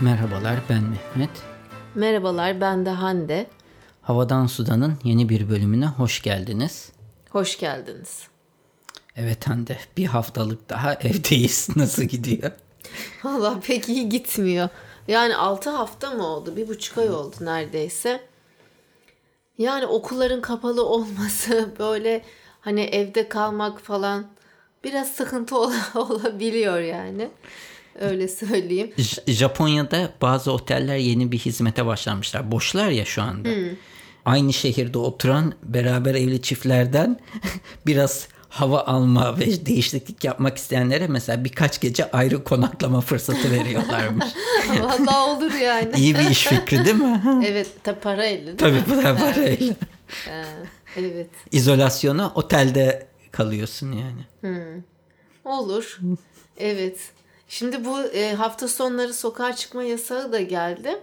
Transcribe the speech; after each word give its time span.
Merhabalar 0.00 0.56
ben 0.68 0.82
Mehmet. 0.82 1.30
Merhabalar 1.94 2.60
ben 2.60 2.86
de 2.86 2.90
Hande. 2.90 3.46
Havadan 4.02 4.46
Sudan'ın 4.46 4.98
yeni 5.04 5.28
bir 5.28 5.48
bölümüne 5.50 5.86
hoş 5.86 6.22
geldiniz. 6.22 6.92
Hoş 7.30 7.58
geldiniz. 7.58 8.22
Evet 9.16 9.48
Hande 9.48 9.78
bir 9.96 10.06
haftalık 10.06 10.68
daha 10.68 10.94
evdeyiz. 11.00 11.68
Nasıl 11.76 12.02
gidiyor? 12.02 12.50
Valla 13.24 13.60
pek 13.60 13.88
iyi 13.88 14.08
gitmiyor. 14.08 14.68
Yani 15.08 15.36
6 15.36 15.70
hafta 15.70 16.10
mı 16.10 16.26
oldu? 16.26 16.56
Bir 16.56 16.68
buçuk 16.68 16.98
ay 16.98 17.10
oldu 17.10 17.36
neredeyse. 17.40 18.20
Yani 19.58 19.86
okulların 19.86 20.40
kapalı 20.40 20.86
olması 20.86 21.68
böyle 21.78 22.24
hani 22.60 22.80
evde 22.80 23.28
kalmak 23.28 23.80
falan 23.80 24.26
biraz 24.84 25.08
sıkıntı 25.08 25.56
ol- 25.58 25.72
olabiliyor 25.94 26.78
yani. 26.80 27.30
Öyle 28.00 28.28
söyleyeyim. 28.28 28.90
J- 28.98 29.32
Japonya'da 29.32 30.10
bazı 30.22 30.52
oteller 30.52 30.96
yeni 30.96 31.32
bir 31.32 31.38
hizmete 31.38 31.86
başlamışlar. 31.86 32.50
Boşlar 32.52 32.90
ya 32.90 33.04
şu 33.04 33.22
anda. 33.22 33.48
Aynı 34.24 34.52
şehirde 34.52 34.98
oturan 34.98 35.52
beraber 35.62 36.14
evli 36.14 36.42
çiftlerden 36.42 37.20
biraz 37.86 38.28
hava 38.48 38.80
alma 38.80 39.38
ve 39.38 39.66
değişiklik 39.66 40.24
yapmak 40.24 40.56
isteyenlere 40.56 41.06
mesela 41.06 41.44
birkaç 41.44 41.80
gece 41.80 42.10
ayrı 42.10 42.44
konaklama 42.44 43.00
fırsatı 43.00 43.50
veriyorlarmış. 43.50 44.24
Valla 44.80 45.26
olur 45.26 45.52
yani. 45.52 45.90
İyi 45.96 46.14
bir 46.14 46.30
iş 46.30 46.46
fikri 46.46 46.84
değil 46.84 46.96
mi? 46.96 47.22
Evet 47.46 47.84
tabi 47.84 48.00
para 48.00 48.22
değil 48.22 48.56
Tabii 48.58 49.02
da 49.04 49.16
parayla. 49.16 49.74
Ha, 50.24 50.42
evet. 50.96 51.30
İzolasyona 51.52 52.32
otelde 52.34 53.06
kalıyorsun 53.32 53.92
yani. 53.92 54.22
Olur. 55.44 55.98
Evet. 56.58 56.98
Şimdi 57.50 57.84
bu 57.84 58.02
e, 58.02 58.34
hafta 58.34 58.68
sonları 58.68 59.14
sokağa 59.14 59.56
çıkma 59.56 59.82
yasağı 59.82 60.32
da 60.32 60.40
geldi. 60.40 61.00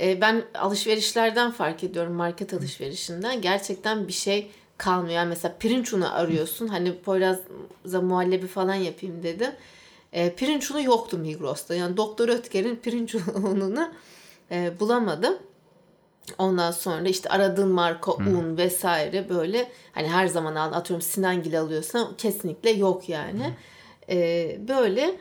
E, 0.00 0.20
ben 0.20 0.42
alışverişlerden 0.54 1.50
fark 1.50 1.84
ediyorum 1.84 2.12
market 2.12 2.54
alışverişinden. 2.54 3.40
Gerçekten 3.40 4.08
bir 4.08 4.12
şey 4.12 4.50
kalmıyor. 4.78 5.14
Yani 5.14 5.28
mesela 5.28 5.54
pirinç 5.58 5.92
unu 5.92 6.14
arıyorsun. 6.14 6.68
Hani 6.68 6.98
Poyraz'da 6.98 8.00
muhallebi 8.00 8.46
falan 8.46 8.74
yapayım 8.74 9.22
dedim. 9.22 9.50
E, 10.12 10.34
pirinç 10.34 10.70
unu 10.70 10.82
yoktu 10.82 11.18
Migros'ta. 11.18 11.74
Yani 11.74 11.96
Doktor 11.96 12.28
Ötker'in 12.28 12.76
pirinç 12.76 13.14
ununu 13.34 13.88
e, 14.50 14.80
bulamadım. 14.80 15.38
Ondan 16.38 16.70
sonra 16.70 17.08
işte 17.08 17.28
aradığın 17.28 17.68
marka 17.68 18.12
un 18.12 18.56
vesaire 18.56 19.28
böyle 19.28 19.70
hani 19.92 20.08
her 20.08 20.26
zaman 20.26 20.54
al 20.54 20.72
atıyorum 20.72 21.02
Sinangil 21.02 21.60
alıyorsan 21.60 22.16
kesinlikle 22.16 22.70
yok 22.70 23.08
yani. 23.08 23.54
Ee, 24.08 24.58
böyle 24.68 25.16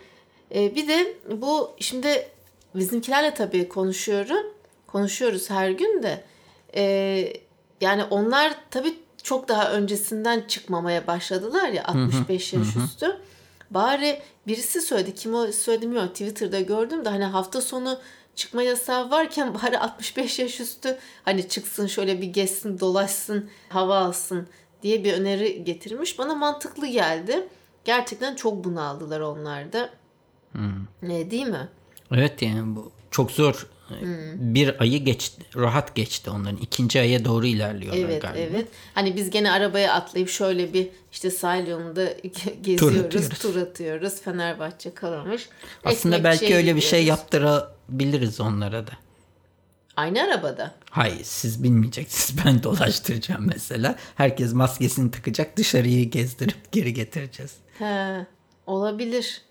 Ee, 0.55 0.75
bir 0.75 0.87
de 0.87 1.13
bu 1.31 1.71
şimdi 1.79 2.27
bizimkilerle 2.75 3.33
tabii 3.33 3.69
konuşuyorum. 3.69 4.45
Konuşuyoruz 4.87 5.49
her 5.49 5.69
gün 5.69 6.03
de. 6.03 6.23
Ee, 6.75 7.33
yani 7.81 8.03
onlar 8.03 8.55
tabii 8.71 8.93
çok 9.23 9.47
daha 9.47 9.71
öncesinden 9.71 10.41
çıkmamaya 10.47 11.07
başladılar 11.07 11.69
ya 11.69 11.83
65 11.85 12.53
yaş 12.53 12.75
üstü. 12.75 13.17
Bari 13.71 14.21
birisi 14.47 14.81
söyledi. 14.81 15.15
Kim 15.15 15.33
o 15.35 15.51
söyledi 15.51 15.85
bilmiyorum. 15.85 16.09
Twitter'da 16.09 16.59
gördüm 16.59 17.05
de 17.05 17.09
hani 17.09 17.23
hafta 17.23 17.61
sonu 17.61 17.99
çıkma 18.35 18.63
yasağı 18.63 19.11
varken 19.11 19.53
bari 19.53 19.79
65 19.79 20.39
yaş 20.39 20.59
üstü 20.59 20.97
hani 21.25 21.49
çıksın 21.49 21.87
şöyle 21.87 22.21
bir 22.21 22.27
gezsin 22.27 22.79
dolaşsın 22.79 23.49
hava 23.69 23.97
alsın 23.97 24.47
diye 24.83 25.03
bir 25.03 25.13
öneri 25.13 25.63
getirmiş. 25.63 26.19
Bana 26.19 26.35
mantıklı 26.35 26.87
geldi. 26.87 27.47
Gerçekten 27.85 28.35
çok 28.35 28.63
bunaldılar 28.63 29.19
onlar 29.19 29.73
da. 29.73 29.89
Ne 31.01 31.31
değil 31.31 31.47
mi? 31.47 31.67
Evet 32.11 32.41
yani 32.41 32.75
bu 32.75 32.91
çok 33.11 33.31
zor. 33.31 33.67
Bir 34.35 34.81
ayı 34.81 35.03
geçti, 35.05 35.41
rahat 35.55 35.95
geçti 35.95 36.29
onların. 36.29 36.57
İkinci 36.57 36.99
aya 36.99 37.25
doğru 37.25 37.45
ilerliyorlar 37.45 37.99
Evet 38.09 38.21
galiba. 38.21 38.39
evet. 38.39 38.67
Hani 38.93 39.15
biz 39.15 39.29
gene 39.29 39.51
arabaya 39.51 39.93
atlayıp 39.93 40.29
şöyle 40.29 40.73
bir 40.73 40.87
işte 41.11 41.31
sahil 41.31 41.67
yolunda 41.67 42.05
geziyoruz, 42.61 42.99
atıyoruz. 42.99 43.29
tur 43.39 43.55
atıyoruz. 43.55 44.21
Fenerbahçe 44.21 44.93
kalamış. 44.93 45.49
Aslında 45.83 46.15
Ekmek 46.15 46.31
belki 46.31 46.45
şeye 46.45 46.55
öyle 46.57 46.75
bir 46.75 46.81
şey 46.81 47.05
yaptırabiliriz 47.05 48.39
onlara 48.39 48.87
da. 48.87 48.91
Aynı 49.95 50.21
arabada. 50.23 50.75
Hayır 50.89 51.23
siz 51.23 51.63
bilmeyeceksiniz. 51.63 52.41
Ben 52.45 52.63
dolaştıracağım 52.63 53.47
mesela. 53.47 53.95
Herkes 54.15 54.53
maskesini 54.53 55.11
takacak. 55.11 55.57
Dışarıyı 55.57 56.09
gezdirip 56.09 56.71
geri 56.71 56.93
getireceğiz. 56.93 57.53
He, 57.79 58.25
olabilir. 58.67 59.41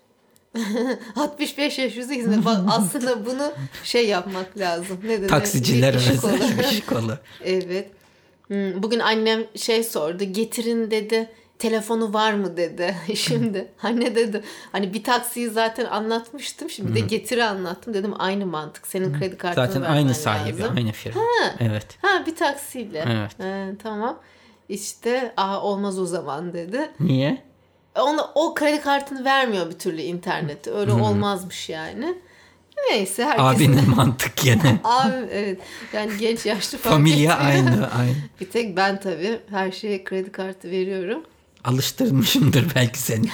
65 1.15 1.79
yaş 1.79 1.91
hizmet. 1.95 2.45
Bak 2.45 2.57
aslında 2.67 3.25
bunu 3.25 3.51
şey 3.83 4.07
yapmak 4.07 4.57
lazım. 4.57 4.97
Ne? 5.03 5.27
Taksiciler 5.27 5.93
Bir 5.93 5.99
işi 5.99 6.17
kolu. 6.21 6.31
özel 6.33 6.57
bir 6.59 6.63
iş 6.63 6.85
kolu. 6.85 7.17
Evet. 7.45 7.91
Hmm, 8.47 8.83
Bugün 8.83 8.99
annem 8.99 9.43
şey 9.55 9.83
sordu. 9.83 10.23
Getirin 10.23 10.91
dedi. 10.91 11.29
Telefonu 11.59 12.13
var 12.13 12.33
mı 12.33 12.57
dedi. 12.57 12.95
Şimdi 13.15 13.71
anne 13.83 14.15
dedi. 14.15 14.43
Hani 14.71 14.93
bir 14.93 15.03
taksiyi 15.03 15.49
zaten 15.49 15.85
anlatmıştım. 15.85 16.69
Şimdi 16.69 16.95
de 16.95 16.99
getiri 16.99 17.43
anlattım. 17.43 17.93
Dedim 17.93 18.13
aynı 18.19 18.45
mantık. 18.45 18.87
Senin 18.87 19.19
kredi 19.19 19.37
kartını 19.37 19.65
Zaten 19.67 19.81
aynı 19.81 20.15
sahibi, 20.15 20.61
lazım. 20.61 20.77
aynı 20.77 20.91
firma. 20.91 21.21
Evet. 21.59 21.85
Ha 22.01 22.23
bir 22.25 22.35
taksiyle. 22.35 23.05
Evet. 23.07 23.39
He, 23.39 23.77
tamam. 23.83 24.19
İşte 24.69 25.33
aa 25.37 25.61
olmaz 25.61 25.99
o 25.99 26.05
zaman 26.05 26.53
dedi. 26.53 26.91
Niye? 26.99 27.43
Ona, 27.95 28.31
o 28.35 28.53
kredi 28.53 28.81
kartını 28.81 29.25
vermiyor 29.25 29.69
bir 29.69 29.79
türlü 29.79 30.01
internette. 30.01 30.71
Öyle 30.71 30.91
olmazmış 30.91 31.69
yani. 31.69 32.17
Neyse 32.89 33.25
herkesin... 33.25 33.43
Abinin 33.43 33.89
mantık 33.95 34.37
gene. 34.37 34.79
Abi 34.83 35.13
evet. 35.31 35.61
Yani 35.93 36.11
genç 36.17 36.45
yaşlı 36.45 36.77
fark 36.77 36.93
Familya 36.93 37.37
aynı, 37.37 37.91
aynı. 37.97 38.15
Bir 38.41 38.49
tek 38.49 38.77
ben 38.77 38.99
tabii 38.99 39.39
her 39.49 39.71
şeye 39.71 40.03
kredi 40.03 40.31
kartı 40.31 40.71
veriyorum. 40.71 41.23
Alıştırmışımdır 41.63 42.75
belki 42.75 42.99
seni. 42.99 43.29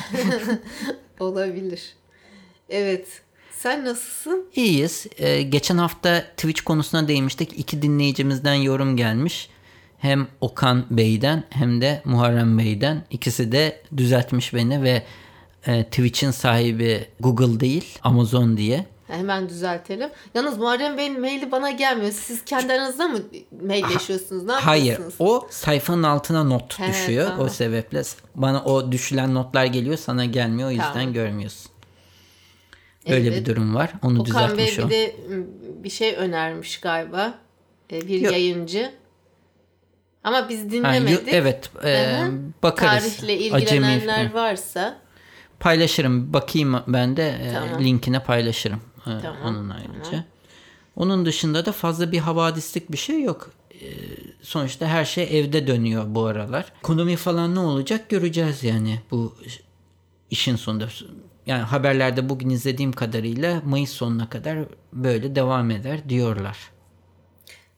Olabilir. 1.19 1.95
Evet. 2.69 3.07
Sen 3.51 3.85
nasılsın? 3.85 4.45
İyiyiz. 4.55 5.07
Ee, 5.17 5.41
geçen 5.41 5.77
hafta 5.77 6.21
Twitch 6.37 6.61
konusuna 6.61 7.07
değinmiştik. 7.07 7.59
İki 7.59 7.81
dinleyicimizden 7.81 8.53
yorum 8.53 8.97
gelmiş. 8.97 9.49
Hem 9.97 10.27
Okan 10.41 10.85
Bey'den 10.89 11.43
hem 11.49 11.81
de 11.81 12.01
Muharrem 12.05 12.57
Bey'den. 12.57 13.03
İkisi 13.09 13.51
de 13.51 13.81
düzeltmiş 13.97 14.53
beni 14.53 14.83
ve 14.83 15.03
e, 15.67 15.83
Twitch'in 15.83 16.31
sahibi 16.31 17.07
Google 17.19 17.59
değil 17.59 17.99
Amazon 18.03 18.57
diye. 18.57 18.85
Hemen 19.07 19.49
düzeltelim. 19.49 20.09
Yalnız 20.33 20.57
Muharrem 20.57 20.97
Bey'in 20.97 21.19
maili 21.21 21.51
bana 21.51 21.71
gelmiyor. 21.71 22.11
Siz 22.11 22.45
kendi 22.45 22.73
aranızda 22.73 23.07
mı 23.07 23.19
mailleşiyorsunuz? 23.67 24.43
Ne 24.43 24.51
Hayır 24.51 24.99
o 25.19 25.47
sayfanın 25.49 26.03
altına 26.03 26.43
not 26.43 26.79
He, 26.79 26.87
düşüyor. 26.87 27.27
tamam. 27.27 27.45
O 27.45 27.49
sebeple 27.49 28.01
bana 28.35 28.63
o 28.63 28.91
düşülen 28.91 29.33
notlar 29.33 29.65
geliyor 29.65 29.97
sana 29.97 30.25
gelmiyor 30.25 30.67
o 30.67 30.71
yüzden 30.71 30.93
Tamam. 30.93 31.13
görmüyorsun. 31.13 31.71
Öyle 33.09 33.27
Evet. 33.29 33.39
bir 33.39 33.45
durum 33.45 33.75
var. 33.75 33.93
Onu 34.03 34.21
Okan 34.21 34.57
Bey 34.57 34.65
düzeltmiş 34.67 34.77
bir 34.77 34.83
o. 34.83 34.89
de 34.89 35.15
m, 35.29 35.43
bir 35.83 35.89
şey 35.89 36.15
önermiş 36.15 36.79
galiba. 36.79 37.33
Ee, 37.91 38.01
Bir 38.07 38.21
Yok. 38.21 38.33
yayıncı. 38.33 38.91
Ama 40.25 40.49
biz 40.49 40.71
dinlemedik. 40.71 41.27
yo- 41.27 41.33
evet 41.33 41.69
e, 41.83 42.19
bakarız. 42.63 43.17
Tarihle 43.17 43.33
Acemi- 43.33 43.61
ilgilenenler 43.63 44.33
varsa 44.33 44.97
Paylaşırım. 45.59 46.33
Bakayım 46.33 46.75
ben 46.87 47.17
de 47.17 47.29
e, 47.29 47.53
Tamam. 47.53 47.83
linkine 47.83 48.19
paylaşırım. 48.23 48.81
e, 48.99 49.03
Tamam, 49.21 49.37
Onun 49.45 49.69
ayrıca. 49.69 50.23
Onun 50.95 51.25
dışında 51.25 51.65
da 51.65 51.71
fazla 51.71 52.11
bir 52.11 52.19
havadislik 52.19 52.91
bir 52.91 52.97
şey 52.97 53.21
yok. 53.21 53.51
E, 53.73 53.85
sonuçta 54.41 54.87
her 54.87 55.05
şey 55.05 55.39
evde 55.39 55.67
dönüyor 55.67 56.03
bu 56.07 56.25
aralar. 56.25 56.65
Ekonomi 56.79 57.15
falan 57.15 57.55
ne 57.55 57.59
olacak 57.59 58.09
göreceğiz 58.09 58.63
yani 58.63 58.99
bu 59.11 59.35
işin 60.31 60.55
sonunda. 60.55 60.87
Yani 61.45 61.61
haberlerde 61.63 62.29
bugün 62.29 62.49
izlediğim 62.49 62.91
kadarıyla 62.91 63.61
Mayıs 63.65 63.89
sonuna 63.91 64.29
kadar 64.29 64.57
böyle 64.93 65.35
devam 65.35 65.71
eder 65.71 66.09
diyorlar. 66.09 66.57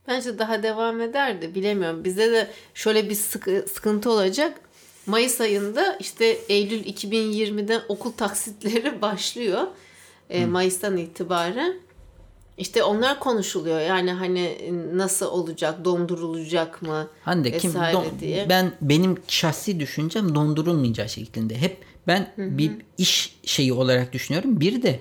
Bence 0.07 0.39
daha 0.39 0.63
devam 0.63 1.01
eder 1.01 1.41
de 1.41 1.55
bilemiyorum. 1.55 2.03
Bizde 2.03 2.31
de 2.31 2.47
şöyle 2.73 3.09
bir 3.09 3.15
sıkı- 3.15 3.65
sıkıntı 3.73 4.11
olacak. 4.11 4.59
Mayıs 5.05 5.41
ayında 5.41 5.97
işte 5.99 6.25
Eylül 6.49 6.83
2020'den 6.85 7.81
okul 7.89 8.11
taksitleri 8.11 9.01
başlıyor. 9.01 9.61
Ee, 10.29 10.45
Mayıs'tan 10.45 10.97
itibaren. 10.97 11.73
İşte 12.57 12.83
onlar 12.83 13.19
konuşuluyor. 13.19 13.79
Yani 13.81 14.11
hani 14.11 14.71
nasıl 14.93 15.25
olacak, 15.25 15.85
dondurulacak 15.85 16.81
mı 16.81 17.07
Hande 17.23 17.57
kim 17.57 17.69
vesaire 17.69 17.97
don- 17.97 18.19
diye. 18.19 18.45
ben 18.49 18.71
benim 18.81 19.15
şahsi 19.27 19.79
düşüncem 19.79 20.35
dondurulmayacağı 20.35 21.09
şeklinde. 21.09 21.57
Hep 21.57 21.77
ben 22.07 22.33
bir 22.37 22.71
iş 22.97 23.39
şeyi 23.45 23.73
olarak 23.73 24.13
düşünüyorum. 24.13 24.59
Bir 24.59 24.81
de 24.81 24.99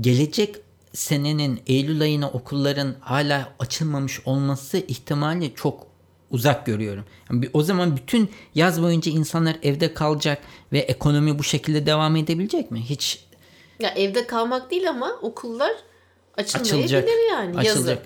gelecek 0.00 0.56
senenin 0.92 1.60
Eylül 1.66 2.02
ayına 2.02 2.28
okulların 2.30 2.94
hala 3.00 3.48
açılmamış 3.58 4.20
olması 4.24 4.78
ihtimali 4.78 5.54
çok 5.54 5.86
uzak 6.30 6.66
görüyorum. 6.66 7.04
Yani 7.30 7.50
o 7.52 7.62
zaman 7.62 7.96
bütün 7.96 8.30
yaz 8.54 8.82
boyunca 8.82 9.12
insanlar 9.12 9.56
evde 9.62 9.94
kalacak 9.94 10.38
ve 10.72 10.78
ekonomi 10.78 11.38
bu 11.38 11.42
şekilde 11.44 11.86
devam 11.86 12.16
edebilecek 12.16 12.70
mi? 12.70 12.80
Hiç 12.80 13.24
Ya 13.80 13.90
evde 13.90 14.26
kalmak 14.26 14.70
değil 14.70 14.90
ama 14.90 15.10
okullar 15.22 15.72
Açılmayabilir 16.36 16.84
açılacak. 16.84 17.08
yani. 17.30 17.58
Açılacak. 17.58 17.88
Yazın. 17.88 17.98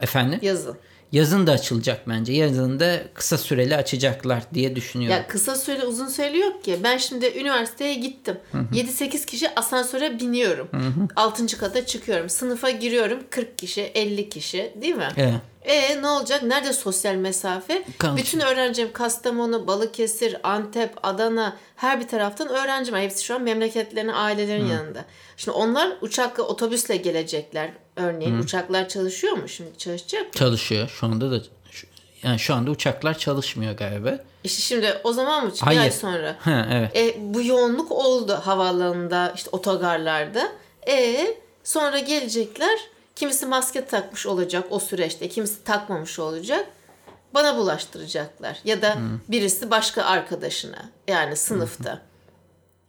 Efendim? 0.00 0.38
Yazın. 0.42 0.76
Yazın 1.12 1.46
da 1.46 1.52
açılacak 1.52 2.08
bence. 2.08 2.32
Yazın 2.32 2.80
da 2.80 3.00
kısa 3.14 3.38
süreli 3.38 3.76
açacaklar 3.76 4.42
diye 4.54 4.76
düşünüyorum. 4.76 5.16
Ya 5.16 5.26
kısa 5.26 5.56
süreli 5.56 5.84
uzun 5.84 6.06
süreli 6.06 6.38
yok 6.38 6.64
ki. 6.64 6.78
Ben 6.84 6.96
şimdi 6.96 7.26
üniversiteye 7.26 7.94
gittim. 7.94 8.36
7-8 8.74 9.26
kişi 9.26 9.54
asansöre 9.56 10.20
biniyorum. 10.20 10.68
6. 11.16 11.58
kata 11.58 11.86
çıkıyorum. 11.86 12.28
Sınıfa 12.28 12.70
giriyorum. 12.70 13.18
40 13.30 13.58
kişi, 13.58 13.80
50 13.82 14.28
kişi 14.28 14.72
değil 14.82 14.94
mi? 14.94 15.08
Evet. 15.16 15.34
E 15.64 16.02
ne 16.02 16.08
olacak? 16.08 16.42
Nerede 16.42 16.72
sosyal 16.72 17.14
mesafe? 17.14 17.84
Kalmış. 17.98 18.22
Bütün 18.22 18.40
öğrencim 18.40 18.92
Kastamonu, 18.92 19.66
Balıkesir, 19.66 20.36
Antep, 20.42 20.90
Adana 21.02 21.56
her 21.76 22.00
bir 22.00 22.08
taraftan 22.08 22.48
öğrencim 22.48 22.94
var. 22.94 23.00
Hepsi 23.00 23.24
şu 23.24 23.34
an 23.34 23.42
memleketlerinin, 23.42 24.12
ailelerin 24.12 24.66
yanında. 24.66 25.04
Şimdi 25.36 25.56
onlar 25.58 25.92
uçakla, 26.00 26.42
otobüsle 26.42 26.96
gelecekler. 26.96 27.70
Örneğin 27.96 28.38
uçaklar 28.38 28.88
çalışıyor 28.88 29.32
mu? 29.36 29.48
Şimdi 29.48 29.78
çalışacak 29.78 30.22
mı? 30.22 30.30
Çalışıyor. 30.34 30.88
Şu 30.88 31.06
anda 31.06 31.30
da 31.30 31.42
yani 32.22 32.38
şu 32.38 32.54
anda 32.54 32.70
uçaklar 32.70 33.18
çalışmıyor 33.18 33.72
galiba. 33.72 34.18
İşte 34.44 34.62
şimdi 34.62 35.00
o 35.04 35.12
zaman 35.12 35.44
mı? 35.44 35.52
Bir 35.54 35.58
Hayır. 35.60 35.80
ay 35.80 35.90
sonra. 35.90 36.36
Ha 36.40 36.66
evet. 36.72 36.96
E, 36.96 37.14
bu 37.18 37.42
yoğunluk 37.42 37.92
oldu 37.92 38.40
havaalanında, 38.44 39.32
işte 39.36 39.50
otogarlarda. 39.52 40.52
E 40.88 41.26
sonra 41.64 41.98
gelecekler. 41.98 42.78
Kimisi 43.16 43.46
maske 43.46 43.84
takmış 43.84 44.26
olacak 44.26 44.66
o 44.70 44.78
süreçte, 44.78 45.28
kimisi 45.28 45.64
takmamış 45.64 46.18
olacak. 46.18 46.66
Bana 47.34 47.56
bulaştıracaklar 47.56 48.58
ya 48.64 48.82
da 48.82 48.96
birisi 49.28 49.70
başka 49.70 50.02
arkadaşına 50.04 50.88
yani 51.08 51.36
sınıfta. 51.36 52.02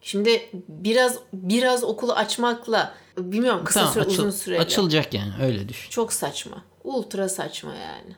Şimdi 0.02 0.50
biraz 0.68 1.18
biraz 1.34 1.84
okulu 1.84 2.14
açmakla 2.14 2.94
bilmiyorum 3.18 3.62
kısa 3.66 3.80
Tamam, 3.80 3.94
süre 3.94 4.04
açıl- 4.04 4.12
uzun 4.14 4.30
süreli. 4.32 4.60
açılacak 4.60 5.14
yani 5.14 5.34
öyle 5.44 5.70
düşün. 5.70 5.90
Çok 5.90 6.14
saçma. 6.14 6.64
Ultra 6.84 7.30
saçma 7.30 7.74
yani. 7.76 8.16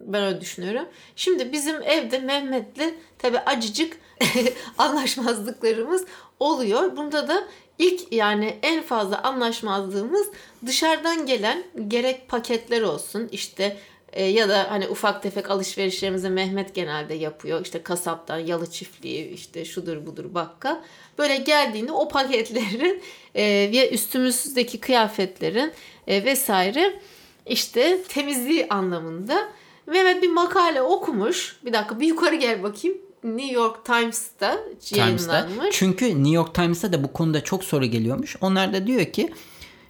Ben 0.00 0.22
öyle 0.22 0.40
düşünüyorum. 0.40 0.88
Şimdi 1.16 1.52
bizim 1.52 1.82
evde 1.82 2.18
Mehmet'le 2.18 2.94
tabi 3.18 3.38
acıcık 3.38 3.96
anlaşmazlıklarımız 4.78 6.04
oluyor. 6.40 6.96
Bunda 6.96 7.28
da 7.28 7.44
ilk 7.80 8.12
yani 8.12 8.58
en 8.62 8.82
fazla 8.82 9.22
anlaşmazlığımız 9.22 10.26
dışarıdan 10.66 11.26
gelen 11.26 11.64
gerek 11.88 12.28
paketler 12.28 12.82
olsun 12.82 13.28
işte 13.32 13.76
e, 14.12 14.24
ya 14.24 14.48
da 14.48 14.66
hani 14.70 14.88
ufak 14.88 15.22
tefek 15.22 15.50
alışverişlerimizi 15.50 16.30
Mehmet 16.30 16.74
genelde 16.74 17.14
yapıyor. 17.14 17.62
İşte 17.64 17.82
kasaptan 17.82 18.38
yalı 18.38 18.70
çiftliği 18.70 19.30
işte 19.30 19.64
şudur 19.64 20.06
budur 20.06 20.34
bakkal. 20.34 20.76
Böyle 21.18 21.36
geldiğinde 21.36 21.92
o 21.92 22.08
paketlerin 22.08 23.02
e, 23.34 23.44
ve 23.72 23.90
üstümüzdeki 23.90 24.80
kıyafetlerin 24.80 25.72
e, 26.06 26.24
vesaire 26.24 27.00
işte 27.46 28.02
temizliği 28.02 28.68
anlamında 28.68 29.48
Mehmet 29.86 30.22
bir 30.22 30.28
makale 30.28 30.82
okumuş. 30.82 31.56
Bir 31.64 31.72
dakika 31.72 32.00
bir 32.00 32.06
yukarı 32.06 32.34
gel 32.34 32.62
bakayım. 32.62 32.98
New 33.24 33.52
York 33.54 33.84
Times'ta 33.84 34.56
Times'ta. 34.80 34.96
yayınlanmış. 35.36 35.76
Çünkü 35.76 36.08
New 36.08 36.30
York 36.30 36.54
Times'ta 36.54 36.92
da 36.92 37.04
bu 37.04 37.12
konuda 37.12 37.44
çok 37.44 37.64
soru 37.64 37.86
geliyormuş. 37.86 38.36
Onlar 38.40 38.72
da 38.72 38.86
diyor 38.86 39.04
ki 39.04 39.30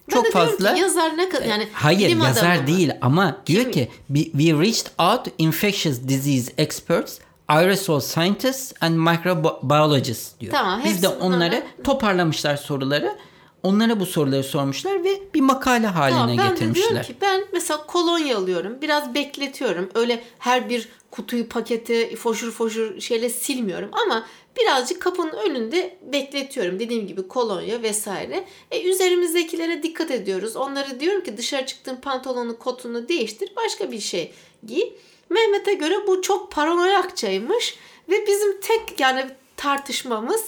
Ben 0.09 0.15
çok 0.15 0.25
diyorum 0.25 0.50
fazla 0.50 0.75
ki 0.75 0.81
yazar 0.81 1.17
ne 1.17 1.29
kadar 1.29 1.47
yani 1.47 1.69
Hayır 1.73 2.17
yazar 2.17 2.56
mı? 2.56 2.67
değil 2.67 2.93
ama 3.00 3.37
diyor 3.47 3.62
Kim? 3.62 3.73
ki 3.73 3.88
"We- 4.12 4.61
reached 4.61 4.87
out 4.99 5.25
to 5.25 5.31
infectious 5.38 5.99
disease 6.09 6.53
experts, 6.59 7.19
aerosol 7.49 8.00
scientists 8.00 8.73
and 8.81 8.94
microbiologists 8.97 10.41
diyor. 10.41 10.53
Tamam, 10.53 10.81
Biz 10.85 11.03
de 11.03 11.09
onları 11.09 11.62
toparlamışlar 11.85 12.56
soruları. 12.56 13.17
Onlara 13.62 14.01
bu 14.01 14.07
soruları 14.07 14.45
sormuşlar 14.45 15.05
ve 15.05 15.21
bir 15.35 15.41
makale 15.41 15.87
haline 15.87 16.19
Tamam, 16.19 16.39
ben 16.39 16.49
getirmişler. 16.49 16.89
diyorum 16.89 17.07
ki 17.07 17.15
ben 17.21 17.45
mesela 17.53 17.87
kolonya 17.87 18.39
alıyorum. 18.39 18.79
Biraz 18.83 19.15
bekletiyorum. 19.15 19.91
Öyle 19.95 20.25
her 20.39 20.69
bir 20.69 20.89
kutuyu 21.11 21.49
paketi 21.49 22.17
foşur 22.17 22.51
foşur 22.51 23.01
şeyle 23.01 23.29
silmiyorum 23.29 23.91
ama 23.93 24.27
birazcık 24.61 25.03
kapının 25.03 25.33
önünde 25.33 25.97
bekletiyorum. 26.12 26.79
Dediğim 26.79 27.07
gibi 27.07 27.29
kolonya 27.29 27.83
vesaire. 27.83 28.45
E, 28.71 28.83
üzerimizdekilere 28.83 29.83
dikkat 29.83 30.11
ediyoruz. 30.11 30.57
Onları 30.57 31.01
diyorum 31.01 31.25
ki 31.25 31.37
dışarı 31.37 31.67
çıktığın 31.67 31.97
pantolonu 31.97 32.59
kotunu 32.59 33.09
değiştir. 33.09 33.53
Başka 33.57 33.93
bir 33.93 34.01
şey 34.01 34.33
giy. 34.67 34.85
Mehmet'e 35.31 35.75
göre 35.75 35.95
bu 36.07 36.23
çok 36.23 36.53
paranoyakçaymış 36.53 37.79
ve 38.09 38.27
bizim 38.27 38.61
tek 38.61 39.01
yani 39.01 39.27
tartışmamız 39.57 40.45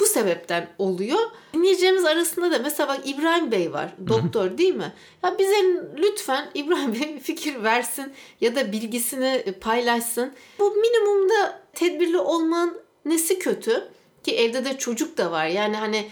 bu 0.00 0.06
sebepten 0.06 0.68
oluyor. 0.78 1.20
Dinleyeceğimiz 1.54 2.04
arasında 2.04 2.50
da 2.50 2.58
mesela 2.58 2.88
bak 2.88 3.00
İbrahim 3.04 3.52
Bey 3.52 3.72
var. 3.72 3.94
Doktor 4.08 4.58
değil 4.58 4.74
mi? 4.74 4.92
Ya 5.24 5.38
bize 5.38 5.56
lütfen 5.98 6.50
İbrahim 6.54 6.94
Bey 7.00 7.20
fikir 7.20 7.62
versin 7.62 8.12
ya 8.40 8.56
da 8.56 8.72
bilgisini 8.72 9.54
paylaşsın. 9.60 10.32
Bu 10.58 10.70
minimumda 10.70 11.60
tedbirli 11.74 12.18
olmanın 12.18 12.78
nesi 13.04 13.38
kötü? 13.38 13.88
Ki 14.24 14.36
evde 14.36 14.64
de 14.64 14.78
çocuk 14.78 15.18
da 15.18 15.30
var. 15.30 15.46
Yani 15.46 15.76
hani 15.76 16.08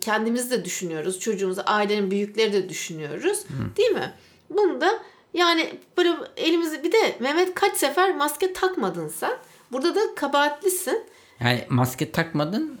kendimiz 0.00 0.50
de 0.50 0.64
düşünüyoruz. 0.64 1.20
Çocuğumuzu, 1.20 1.62
ailenin 1.66 2.10
büyükleri 2.10 2.52
de 2.52 2.68
düşünüyoruz. 2.68 3.44
Değil 3.76 3.90
mi? 3.90 4.12
Bunu 4.50 4.80
da 4.80 4.98
yani 5.34 5.74
böyle 5.96 6.14
elimizi 6.36 6.82
bir 6.84 6.92
de 6.92 7.16
Mehmet 7.20 7.54
kaç 7.54 7.76
sefer 7.76 8.16
maske 8.16 8.52
takmadın 8.52 9.08
sen. 9.08 9.32
Burada 9.72 9.94
da 9.94 10.00
kabahatlisin. 10.16 11.04
Yani 11.40 11.64
maske 11.68 12.12
takmadın. 12.12 12.78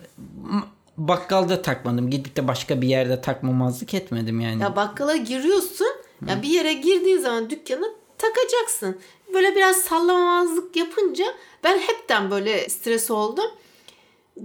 Bakkalda 0.96 1.62
takmadım. 1.62 2.10
Gidip 2.10 2.36
de 2.36 2.48
başka 2.48 2.80
bir 2.80 2.88
yerde 2.88 3.20
takmamazlık 3.20 3.94
etmedim 3.94 4.40
yani. 4.40 4.62
Ya 4.62 4.76
bakkala 4.76 5.16
giriyorsun. 5.16 5.86
Ya 6.28 6.42
bir 6.42 6.48
yere 6.48 6.72
girdiğin 6.72 7.18
zaman 7.18 7.50
dükkana 7.50 7.86
takacaksın. 8.18 8.98
Böyle 9.34 9.56
biraz 9.56 9.76
sallamamazlık 9.76 10.76
yapınca 10.76 11.24
ben 11.64 11.78
hepten 11.78 12.30
böyle 12.30 12.68
stres 12.68 13.10
oldum. 13.10 13.50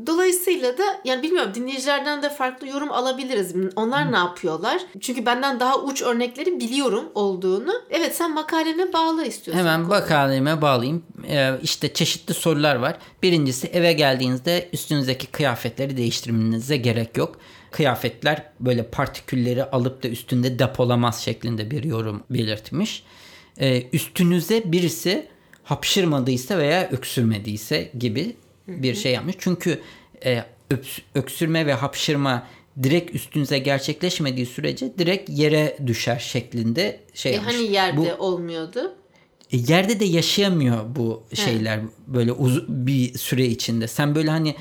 Dolayısıyla 0.07 0.77
da 0.77 0.83
yani 1.05 1.23
bilmiyorum 1.23 1.51
dinleyicilerden 1.55 2.23
de 2.23 2.29
farklı 2.29 2.67
yorum 2.67 2.91
alabiliriz. 2.91 3.55
Onlar 3.75 4.11
ne 4.11 4.17
yapıyorlar? 4.17 4.81
Çünkü 4.99 5.25
benden 5.25 5.59
daha 5.59 5.81
uç 5.81 6.01
örnekleri 6.01 6.59
biliyorum 6.59 7.05
olduğunu. 7.15 7.73
Evet 7.89 8.15
sen 8.15 8.33
makalene 8.33 8.93
bağlı 8.93 9.25
istiyorsun. 9.25 9.59
Hemen 9.59 9.79
makaleme 9.81 10.61
bağlayayım. 10.61 11.03
Ee, 11.27 11.51
işte 11.63 11.93
çeşitli 11.93 12.33
sorular 12.33 12.75
var. 12.75 12.97
Birincisi 13.23 13.67
eve 13.67 13.93
geldiğinizde 13.93 14.69
üstünüzdeki 14.73 15.27
kıyafetleri 15.27 15.97
değiştirmenize 15.97 16.77
gerek 16.77 17.17
yok. 17.17 17.35
Kıyafetler 17.71 18.43
böyle 18.59 18.83
partikülleri 18.83 19.63
alıp 19.63 20.03
da 20.03 20.07
üstünde 20.07 20.59
depolamaz 20.59 21.21
şeklinde 21.23 21.71
bir 21.71 21.83
yorum 21.83 22.23
belirtmiş. 22.29 23.03
Ee, 23.57 23.83
üstünüze 23.93 24.63
birisi 24.65 25.27
hapşırmadıysa 25.63 26.57
veya 26.57 26.89
öksürmediyse 26.91 27.91
gibi 27.99 28.35
bir 28.67 28.95
şey 28.95 29.11
yapmış. 29.13 29.35
Çünkü 29.39 29.81
e, 30.25 30.43
öksürme 31.15 31.65
ve 31.65 31.73
hapşırma 31.73 32.47
direkt 32.83 33.15
üstünüze 33.15 33.59
gerçekleşmediği 33.59 34.45
sürece 34.45 34.97
direkt 34.97 35.29
yere 35.29 35.77
düşer 35.87 36.19
şeklinde 36.19 36.99
şey 37.13 37.31
E 37.31 37.35
yapmış. 37.35 37.53
hani 37.55 37.71
yerde 37.71 37.97
Bu- 38.19 38.23
olmuyordu. 38.25 38.93
e, 39.51 39.57
yerde 39.57 39.99
de 39.99 40.05
yaşayamıyor 40.05 40.95
bu 40.95 41.23
şeyler 41.33 41.79
böyle 42.07 42.31
uz- 42.31 42.67
bir 42.67 43.17
süre 43.17 43.45
içinde. 43.45 43.87
Sen 43.87 44.15
böyle 44.15 44.29
hani 44.29 44.55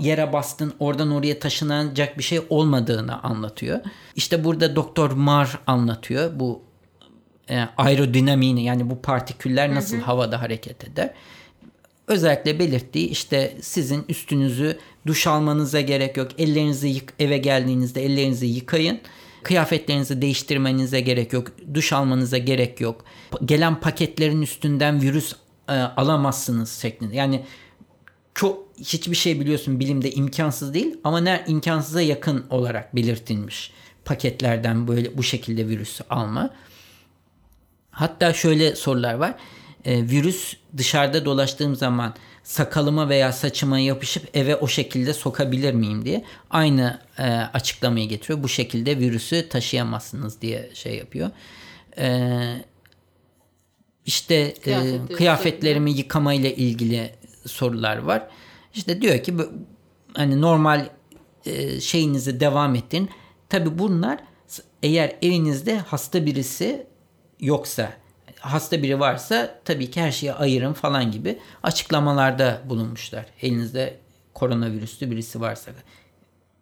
yere 0.00 0.32
bastın 0.32 0.74
oradan 0.78 1.10
oraya 1.10 1.38
taşınacak 1.38 2.18
bir 2.18 2.22
şey 2.22 2.40
olmadığını 2.48 3.22
anlatıyor. 3.22 3.80
İşte 4.16 4.44
burada 4.44 4.76
Doktor 4.76 5.10
Marr 5.10 5.58
anlatıyor 5.66 6.40
bu 6.40 6.62
e, 7.50 7.60
aerodinamiğini 7.76 8.64
yani 8.64 8.90
bu 8.90 9.02
partiküller 9.02 9.74
nasıl 9.74 9.96
havada 9.96 10.40
hareket 10.42 10.84
eder. 10.88 11.14
Özellikle 12.08 12.58
belirttiği 12.58 13.08
işte 13.08 13.56
sizin 13.60 14.04
üstünüzü 14.08 14.78
duş 15.06 15.26
almanıza 15.26 15.80
gerek 15.80 16.16
yok. 16.16 16.28
Ellerinizi 16.38 16.88
yık, 16.88 17.12
eve 17.18 17.38
geldiğinizde 17.38 18.04
ellerinizi 18.04 18.46
yıkayın. 18.46 19.00
Kıyafetlerinizi 19.42 20.22
değiştirmenize 20.22 21.00
gerek 21.00 21.32
yok. 21.32 21.52
Duş 21.74 21.92
almanıza 21.92 22.38
gerek 22.38 22.80
yok. 22.80 23.04
Gelen 23.44 23.80
paketlerin 23.80 24.42
üstünden 24.42 25.02
virüs 25.02 25.32
e, 25.68 25.72
alamazsınız 25.72 26.72
şeklinde. 26.72 27.16
Yani 27.16 27.44
çok 28.34 28.64
hiçbir 28.78 29.16
şey 29.16 29.40
biliyorsun 29.40 29.80
bilimde 29.80 30.10
imkansız 30.10 30.74
değil 30.74 30.96
ama 31.04 31.20
ne 31.20 31.44
imkansıza 31.46 32.00
yakın 32.00 32.46
olarak 32.50 32.96
belirtilmiş 32.96 33.72
paketlerden 34.08 34.88
böyle 34.88 35.18
bu 35.18 35.22
şekilde 35.22 35.68
virüsü 35.68 36.04
alma. 36.10 36.50
Hatta 37.90 38.32
şöyle 38.32 38.76
sorular 38.76 39.14
var. 39.14 39.34
Ee, 39.84 40.02
virüs 40.02 40.56
dışarıda 40.78 41.24
dolaştığım 41.24 41.76
zaman 41.76 42.14
sakalıma 42.42 43.08
veya 43.08 43.32
saçıma 43.32 43.78
yapışıp 43.78 44.36
eve 44.36 44.56
o 44.56 44.68
şekilde 44.68 45.14
sokabilir 45.14 45.74
miyim 45.74 46.04
diye 46.04 46.24
aynı 46.50 47.00
e, 47.18 47.22
açıklamayı 47.32 48.08
getiriyor. 48.08 48.42
Bu 48.42 48.48
şekilde 48.48 48.98
virüsü 48.98 49.48
taşıyamazsınız 49.48 50.40
diye 50.40 50.70
şey 50.74 50.96
yapıyor. 50.96 51.30
Ee, 51.98 52.64
işte 54.06 54.34
e, 54.34 54.54
Kıyafetleri 54.62 55.16
kıyafetlerimi 55.16 55.90
yıkamayla 55.90 56.50
ilgili 56.50 57.14
sorular 57.46 57.96
var. 57.96 58.28
İşte 58.74 59.02
diyor 59.02 59.22
ki 59.22 59.34
hani 60.14 60.40
normal 60.40 60.88
e, 61.46 61.80
şeyinizi 61.80 62.40
devam 62.40 62.74
ettirin. 62.74 63.10
Tabi 63.48 63.78
bunlar 63.78 64.18
eğer 64.82 65.16
evinizde 65.22 65.78
hasta 65.78 66.26
birisi 66.26 66.86
yoksa 67.40 67.92
hasta 68.40 68.82
biri 68.82 69.00
varsa 69.00 69.60
tabii 69.64 69.90
ki 69.90 70.00
her 70.00 70.12
şeyi 70.12 70.32
ayırın 70.32 70.72
falan 70.72 71.10
gibi 71.10 71.38
açıklamalarda 71.62 72.62
bulunmuşlar. 72.68 73.26
Elinizde 73.42 73.98
koronavirüslü 74.34 75.10
birisi 75.10 75.40
varsa 75.40 75.70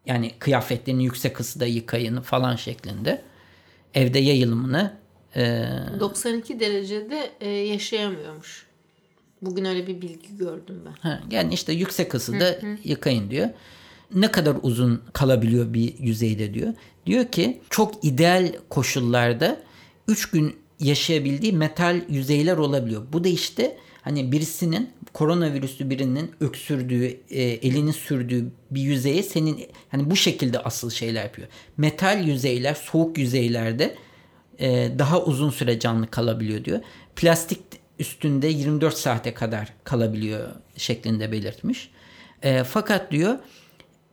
yani 0.06 0.32
kıyafetlerini 0.38 1.04
yüksek 1.04 1.40
ısıda 1.40 1.66
yıkayın 1.66 2.20
falan 2.20 2.56
şeklinde 2.56 3.22
evde 3.94 4.18
yayılımını 4.18 4.96
e, 5.36 5.68
92 6.00 6.60
derecede 6.60 7.30
e, 7.40 7.50
yaşayamıyormuş. 7.50 8.66
Bugün 9.42 9.64
öyle 9.64 9.86
bir 9.86 10.02
bilgi 10.02 10.36
gördüm 10.36 10.82
ben. 10.86 11.08
Ha, 11.08 11.20
yani 11.30 11.54
işte 11.54 11.72
yüksek 11.72 12.14
ısıda 12.14 12.58
yıkayın 12.84 13.30
diyor. 13.30 13.48
Ne 14.14 14.32
kadar 14.32 14.56
uzun 14.62 15.02
kalabiliyor 15.12 15.74
bir 15.74 15.98
yüzeyde 15.98 16.54
diyor. 16.54 16.74
Diyor 17.06 17.24
ki 17.26 17.60
çok 17.70 18.04
ideal 18.04 18.52
koşullarda 18.68 19.60
3 20.08 20.30
gün 20.30 20.56
yaşayabildiği 20.80 21.52
metal 21.52 22.00
yüzeyler 22.08 22.56
olabiliyor. 22.56 23.02
Bu 23.12 23.24
da 23.24 23.28
işte 23.28 23.76
hani 24.02 24.32
birisinin 24.32 24.90
koronavirüslü 25.12 25.90
birinin 25.90 26.30
öksürdüğü, 26.40 27.20
e, 27.30 27.42
elini 27.42 27.92
sürdüğü 27.92 28.44
bir 28.70 28.80
yüzeye 28.80 29.22
senin 29.22 29.66
hani 29.88 30.10
bu 30.10 30.16
şekilde 30.16 30.58
asıl 30.58 30.90
şeyler 30.90 31.22
yapıyor. 31.22 31.48
Metal 31.76 32.26
yüzeyler, 32.26 32.74
soğuk 32.74 33.18
yüzeylerde 33.18 33.94
e, 34.58 34.90
daha 34.98 35.24
uzun 35.24 35.50
süre 35.50 35.78
canlı 35.78 36.10
kalabiliyor 36.10 36.64
diyor. 36.64 36.80
Plastik 37.16 37.60
üstünde 37.98 38.46
24 38.46 38.98
saate 38.98 39.34
kadar 39.34 39.72
kalabiliyor 39.84 40.48
şeklinde 40.76 41.32
belirtmiş. 41.32 41.90
E, 42.42 42.64
fakat 42.64 43.12
diyor 43.12 43.38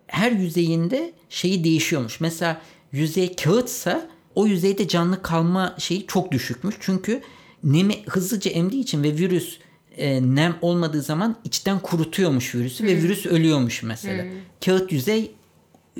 her 0.07 0.31
yüzeyinde 0.31 1.13
şeyi 1.29 1.63
değişiyormuş. 1.63 2.19
Mesela 2.19 2.61
yüzey 2.91 3.35
kağıtsa 3.35 4.09
o 4.35 4.47
yüzeyde 4.47 4.87
canlı 4.87 5.21
kalma 5.21 5.75
şeyi 5.77 6.07
çok 6.07 6.31
düşükmüş. 6.31 6.75
Çünkü 6.79 7.21
nemi 7.63 8.03
hızlıca 8.05 8.51
emdiği 8.51 8.83
için 8.83 9.03
ve 9.03 9.17
virüs 9.17 9.57
e, 9.97 10.35
nem 10.35 10.55
olmadığı 10.61 11.01
zaman 11.01 11.35
içten 11.43 11.79
kurutuyormuş 11.79 12.55
virüsü 12.55 12.83
ve 12.83 12.97
virüs 12.97 13.25
ölüyormuş 13.25 13.83
mesela. 13.83 14.25
Kağıt 14.65 14.91
yüzey 14.91 15.31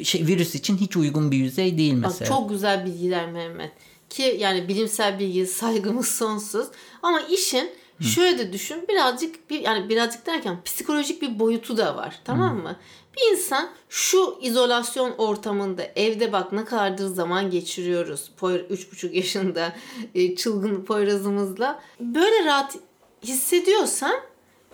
şey, 0.04 0.28
virüs 0.28 0.56
için 0.56 0.78
hiç 0.78 0.98
uygun 0.98 1.32
bir 1.32 1.38
yüzey 1.38 1.78
değil 1.78 1.94
mesela. 1.94 2.32
Bak 2.32 2.38
çok 2.38 2.50
güzel 2.50 2.86
bilgiler 2.86 3.32
Mehmet. 3.32 3.72
Ki 4.10 4.38
yani 4.40 4.68
bilimsel 4.68 5.20
bilgi 5.20 5.48
saygımız 5.48 6.08
sonsuz. 6.08 6.68
Ama 7.02 7.22
işin 7.22 7.70
şöyle 8.02 8.38
de 8.38 8.54
düşün 8.54 8.78
birazcık 8.90 9.50
bir 9.50 9.60
yani 9.60 9.90
birazcık 9.90 10.26
derken 10.26 10.58
psikolojik 10.66 11.22
bir 11.22 11.40
boyutu 11.40 11.78
da 11.78 11.96
var. 11.96 12.20
Tamam 12.26 12.58
mı? 12.58 12.76
Bir 13.18 13.32
insan 13.32 13.70
şu 13.90 14.38
izolasyon 14.42 15.12
ortamında 15.18 15.84
evde 15.96 16.32
bak 16.32 16.52
ne 16.52 16.66
kadardır 16.66 17.08
zaman 17.08 17.52
geçiriyoruz. 17.52 18.32
Poyra, 18.38 18.64
üç 18.64 18.92
buçuk 18.92 19.16
yaşında 19.16 19.74
e, 20.16 20.36
çılgın 20.36 20.86
Poyraz'ımızla. 20.86 21.82
Böyle 22.00 22.46
rahat 22.46 22.76
hissediyorsam 23.24 24.14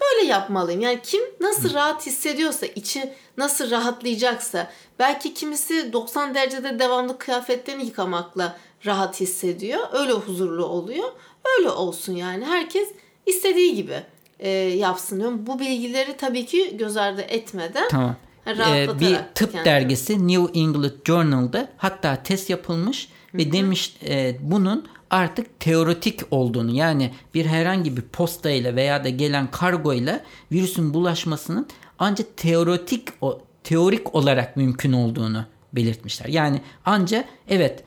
böyle 0.01 0.27
yapmalıyım. 0.27 0.81
Yani 0.81 0.99
kim 1.03 1.21
nasıl 1.39 1.73
rahat 1.73 2.05
hissediyorsa, 2.05 2.65
içi 2.65 3.13
nasıl 3.37 3.71
rahatlayacaksa, 3.71 4.71
belki 4.99 5.33
kimisi 5.33 5.93
90 5.93 6.35
derecede 6.35 6.79
devamlı 6.79 7.17
kıyafetlerini 7.17 7.85
yıkamakla 7.85 8.57
rahat 8.85 9.19
hissediyor. 9.19 9.79
Öyle 9.93 10.13
huzurlu 10.13 10.65
oluyor. 10.65 11.09
Öyle 11.57 11.69
olsun 11.69 12.15
yani. 12.15 12.45
Herkes 12.45 12.89
istediği 13.25 13.75
gibi 13.75 14.03
e, 14.39 14.49
yapsın 14.49 15.19
diyorum. 15.19 15.47
Bu 15.47 15.59
bilgileri 15.59 16.17
tabii 16.17 16.45
ki 16.45 16.77
göz 16.77 16.97
ardı 16.97 17.21
etmeden 17.21 17.87
Tamam. 17.89 18.15
Rahatlatarak 18.47 18.99
bir 18.99 19.17
tıp 19.35 19.51
kendini. 19.51 19.65
dergisi 19.65 20.27
New 20.27 20.59
England 20.59 20.91
Journal'da 21.05 21.69
hatta 21.77 22.23
test 22.23 22.49
yapılmış 22.49 23.09
ve 23.33 23.51
demiş 23.51 23.97
e, 24.07 24.37
bunun 24.41 24.87
artık 25.09 25.59
teoretik 25.59 26.19
olduğunu 26.31 26.71
yani 26.71 27.13
bir 27.33 27.45
herhangi 27.45 27.97
bir 27.97 28.01
posta 28.01 28.49
ile 28.49 28.75
veya 28.75 29.03
da 29.03 29.09
gelen 29.09 29.51
kargo 29.51 29.93
ile 29.93 30.23
virüsün 30.51 30.93
bulaşmasının 30.93 31.67
ancak 31.99 32.37
teoretik 32.37 33.07
o 33.21 33.41
teorik 33.63 34.15
olarak 34.15 34.57
mümkün 34.57 34.93
olduğunu 34.93 35.45
belirtmişler. 35.73 36.25
Yani 36.25 36.61
ancak 36.85 37.25
evet 37.47 37.83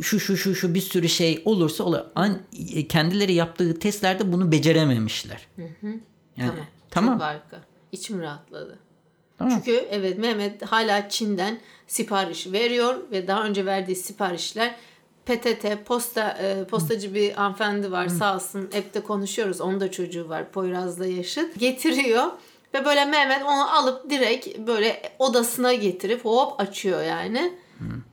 şu 0.00 0.20
şu 0.20 0.36
şu 0.36 0.54
şu 0.54 0.74
bir 0.74 0.80
sürü 0.80 1.08
şey 1.08 1.42
olursa 1.44 1.84
olur. 1.84 1.98
An, 2.14 2.38
kendileri 2.88 3.32
yaptığı 3.32 3.78
testlerde 3.78 4.32
bunu 4.32 4.52
becerememişler. 4.52 5.46
Yani, 5.56 5.70
Tamam. 6.36 6.66
tamam. 6.90 7.14
Çok 7.14 7.22
harika. 7.22 7.60
İçim 7.92 8.20
rahatladı. 8.20 8.78
Tamam. 9.38 9.52
Çünkü 9.54 9.86
evet 9.90 10.18
Mehmet 10.18 10.62
hala 10.62 11.08
Çin'den 11.08 11.58
sipariş 11.86 12.46
veriyor 12.46 12.94
ve 13.10 13.28
daha 13.28 13.44
önce 13.44 13.66
verdiği 13.66 13.96
siparişler 13.96 14.74
PTT 15.26 15.86
posta 15.86 16.30
e, 16.30 16.64
postacı 16.64 17.14
bir 17.14 17.32
hanımefendi 17.32 17.92
var 17.92 18.08
sağ 18.08 18.36
olsun 18.36 18.70
hep 18.72 18.94
de 18.94 19.00
konuşuyoruz. 19.00 19.60
Onun 19.60 19.80
da 19.80 19.90
çocuğu 19.90 20.28
var 20.28 20.50
Poyraz'da 20.50 21.06
yaşıt. 21.06 21.60
Getiriyor 21.60 22.24
ve 22.74 22.84
böyle 22.84 23.04
Mehmet 23.04 23.42
onu 23.42 23.76
alıp 23.76 24.10
direkt 24.10 24.58
böyle 24.58 25.02
odasına 25.18 25.74
getirip 25.74 26.24
hop 26.24 26.60
açıyor 26.60 27.02
yani. 27.02 27.52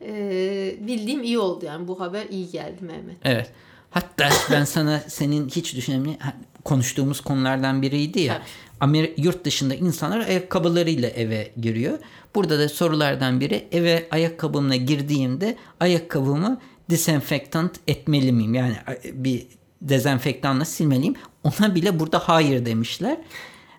E, 0.00 0.76
bildiğim 0.80 1.22
iyi 1.22 1.38
oldu 1.38 1.64
yani 1.64 1.88
bu 1.88 2.00
haber 2.00 2.26
iyi 2.30 2.50
geldi 2.50 2.84
Mehmet. 2.84 3.16
Evet. 3.24 3.50
Hatta 3.90 4.28
ben 4.50 4.64
sana 4.64 5.00
senin 5.00 5.48
hiç 5.48 5.76
düşünemeyen 5.76 6.18
konuştuğumuz 6.64 7.20
konulardan 7.20 7.82
biriydi 7.82 8.20
ya. 8.20 8.34
Tabii. 8.34 8.44
Amer 8.82 9.10
yurt 9.16 9.44
dışında 9.44 9.74
insanlar 9.74 10.20
ayakkabılarıyla 10.20 11.08
eve 11.08 11.52
giriyor. 11.60 11.98
Burada 12.34 12.58
da 12.58 12.68
sorulardan 12.68 13.40
biri 13.40 13.68
eve 13.72 14.08
ayakkabımla 14.10 14.76
girdiğimde 14.76 15.56
ayakkabımı 15.80 16.60
disenfektant 16.90 17.80
etmeli 17.88 18.32
miyim? 18.32 18.54
Yani 18.54 18.76
bir 19.12 19.46
dezenfektanla 19.82 20.64
silmeliyim. 20.64 21.14
Ona 21.44 21.74
bile 21.74 22.00
burada 22.00 22.18
hayır 22.18 22.66
demişler. 22.66 23.16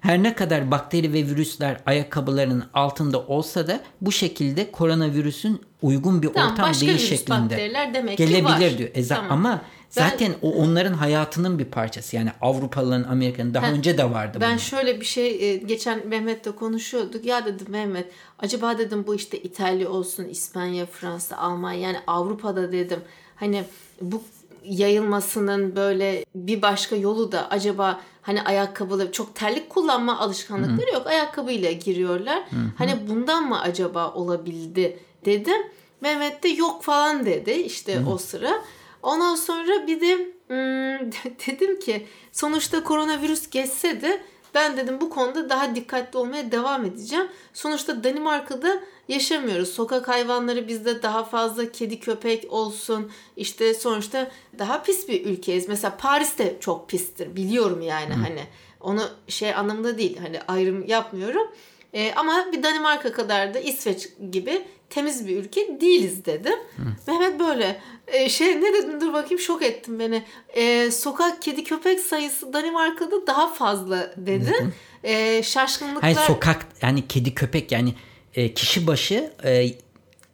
Her 0.02 0.24
ne 0.24 0.36
kadar 0.36 0.72
bakteri 0.72 1.14
ve 1.14 1.26
virüsler 1.26 1.78
ayakkabıların 1.86 2.64
altında 2.74 3.20
olsa 3.20 3.68
da 3.68 3.80
bu 4.02 4.12
şekilde 4.12 4.72
koronavirüsün 4.72 5.62
uygun 5.82 6.22
bir 6.22 6.34
Tamam, 6.34 6.52
ortam 6.52 6.74
değil 6.74 6.98
şeklinde 6.98 7.72
demek 7.94 8.18
ki 8.18 8.26
gelebilir 8.26 8.78
diyor. 8.78 8.90
E 8.94 9.08
Tamam. 9.08 9.32
Ama 9.32 9.62
Ben- 9.98 10.10
zaten 10.10 10.34
o 10.42 10.52
onların 10.52 10.94
hayatının 10.94 11.60
bir 11.60 11.66
parçası. 11.66 12.16
Yani 12.16 12.30
Avrupalıların, 12.42 13.04
Amerika'nın 13.04 13.54
daha 13.54 13.68
Ha, 13.68 13.72
önce 13.72 13.98
de 13.98 14.12
vardı 14.12 14.38
Ben 14.42 14.50
bunlar. 14.50 14.60
şöyle 14.60 15.00
bir 15.02 15.06
şey 15.06 15.52
e, 15.52 15.58
geçen 15.58 16.08
Mehmet'le 16.08 16.56
konuşuyorduk. 16.60 17.26
Ya 17.26 17.46
dedim 17.46 17.68
Mehmet 17.70 18.08
acaba 18.40 18.78
dedim 18.78 19.04
bu 19.08 19.16
işte 19.16 19.38
İtalya 19.40 19.90
olsun, 19.90 20.24
İspanya, 20.24 20.86
Fransa, 20.86 21.38
Almanya 21.38 21.80
yani 21.80 21.98
Avrupa'da 22.08 22.72
dedim. 22.72 23.00
Hani 23.36 23.64
bu 24.02 24.24
yayılmasının 24.66 25.76
böyle 25.76 26.26
bir 26.36 26.62
başka 26.62 26.96
yolu 26.96 27.32
da 27.32 27.50
acaba 27.50 28.02
hani 28.22 28.42
ayakkabılı 28.42 29.12
çok 29.12 29.36
terlik 29.36 29.70
kullanma 29.70 30.20
alışkanlıkları 30.20 30.92
yok. 30.94 31.08
Ayakkabıyla 31.08 31.72
giriyorlar. 31.72 32.44
Hani 32.78 32.92
bundan 33.10 33.50
mı 33.50 33.62
acaba 33.62 34.12
olabildi 34.14 35.00
dedim. 35.26 35.62
Mehmet 36.02 36.44
de 36.44 36.48
yok 36.48 36.84
falan 36.84 37.26
dedi 37.26 37.52
işte 37.52 38.00
o 38.12 38.18
sıra. 38.18 38.52
Ondan 39.04 39.36
sonra 39.36 39.88
bir 39.88 40.02
de 40.02 40.16
hmm, 40.48 41.12
dedim 41.48 41.80
ki 41.80 42.08
sonuçta 42.32 42.84
koronavirüs 42.84 43.50
geçse 43.50 44.02
de 44.02 44.22
ben 44.56 44.78
dedim 44.78 45.02
bu 45.02 45.10
konuda 45.10 45.50
daha 45.50 45.76
dikkatli 45.76 46.20
olmaya 46.20 46.52
devam 46.52 46.86
edeceğim. 46.86 47.28
Sonuçta 47.54 48.04
Danimarka'da 48.04 48.80
yaşamıyoruz. 49.08 49.70
Sokak 49.70 50.08
hayvanları 50.08 50.68
bizde 50.68 51.04
daha 51.04 51.24
fazla 51.24 51.72
kedi 51.72 52.00
köpek 52.00 52.54
olsun. 52.54 53.12
İşte 53.38 53.74
sonuçta 53.74 54.32
daha 54.60 54.84
pis 54.84 55.08
bir 55.08 55.26
ülkeyiz. 55.26 55.68
Mesela 55.68 55.98
Paris 55.98 56.38
de 56.38 56.58
çok 56.60 56.90
pistir. 56.90 57.36
Biliyorum 57.36 57.82
yani 57.82 58.14
hani. 58.14 58.44
Onu 58.82 59.02
şey 59.28 59.56
anlamında 59.56 59.98
değil. 59.98 60.18
Hani 60.18 60.40
ayrım 60.48 60.88
yapmıyorum. 60.88 61.48
Ee, 61.94 62.14
ama 62.16 62.46
bir 62.54 62.64
Danimarka 62.64 63.12
kadar 63.12 63.54
da 63.54 63.60
İsveç 63.60 64.10
gibi 64.32 64.62
temiz 64.90 65.28
bir 65.28 65.38
ülke 65.38 65.82
değiliz 65.82 66.26
dedim. 66.26 66.60
Mehmet 67.08 67.40
böyle 67.40 67.82
e, 68.08 68.30
şey 68.30 68.62
ne 68.62 68.74
dedim 68.74 69.02
dur 69.02 69.14
bakayım 69.14 69.40
şok 69.40 69.64
ettin 69.64 70.00
beni. 70.00 70.24
E, 70.50 70.92
sokak 70.92 71.42
kedi 71.42 71.64
köpek 71.64 72.00
sayısı 72.00 72.54
Danimarka'da 72.54 73.28
daha 73.28 73.54
fazla 73.54 74.14
dedi. 74.18 74.54
E, 75.04 75.44
şaşkınlıklar. 75.44 76.02
Hayır 76.02 76.18
sokak 76.18 76.66
yani 76.82 77.08
kedi 77.08 77.36
köpek 77.36 77.72
yani 77.72 77.94
e, 78.36 78.54
kişi 78.54 78.88
başı 78.88 79.34
e, 79.44 79.68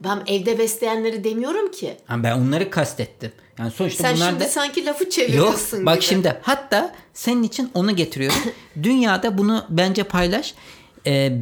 Ben 0.04 0.24
evde 0.28 0.60
besleyenleri 0.60 1.24
demiyorum 1.24 1.72
ki. 1.72 1.98
ha, 2.06 2.24
ben 2.24 2.38
onları 2.38 2.70
kastettim. 2.70 3.32
Yani 3.60 3.72
sonuçta 3.72 4.04
Sen 4.04 4.16
bunlar 4.16 4.30
şimdi 4.30 4.44
da 4.44 4.48
sanki 4.48 4.86
lafı 4.86 5.04
Yok 5.04 5.12
çeviriyorsun 5.12 5.86
bak 5.86 5.96
gibi. 5.96 6.06
şimdi 6.06 6.39
hatta 6.42 6.96
senin 7.13 7.44
için 7.44 7.72
onu 7.74 7.96
getiriyorum. 7.96 8.38
Dünyada 8.84 9.38
bunu 9.38 9.66
bence 9.70 10.04
paylaş. 10.04 10.54
Ee, 11.08 11.38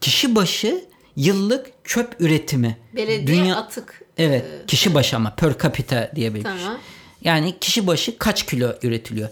kişi 0.00 0.34
başı 0.34 0.84
yıllık 1.16 1.66
çöp 1.84 2.16
üretimi. 2.20 2.76
Belediye 2.96 3.54
atık. 3.54 4.02
Evet 4.18 4.44
e, 4.62 4.66
kişi 4.66 4.94
başı 4.94 5.16
ama 5.16 5.34
per 5.34 5.58
capita 5.58 6.10
diye 6.14 6.34
bir 6.34 6.42
şey. 6.42 6.52
Tamam. 6.58 6.78
Yani 7.24 7.58
kişi 7.58 7.86
başı 7.86 8.18
kaç 8.18 8.46
kilo 8.46 8.72
üretiliyor? 8.82 9.28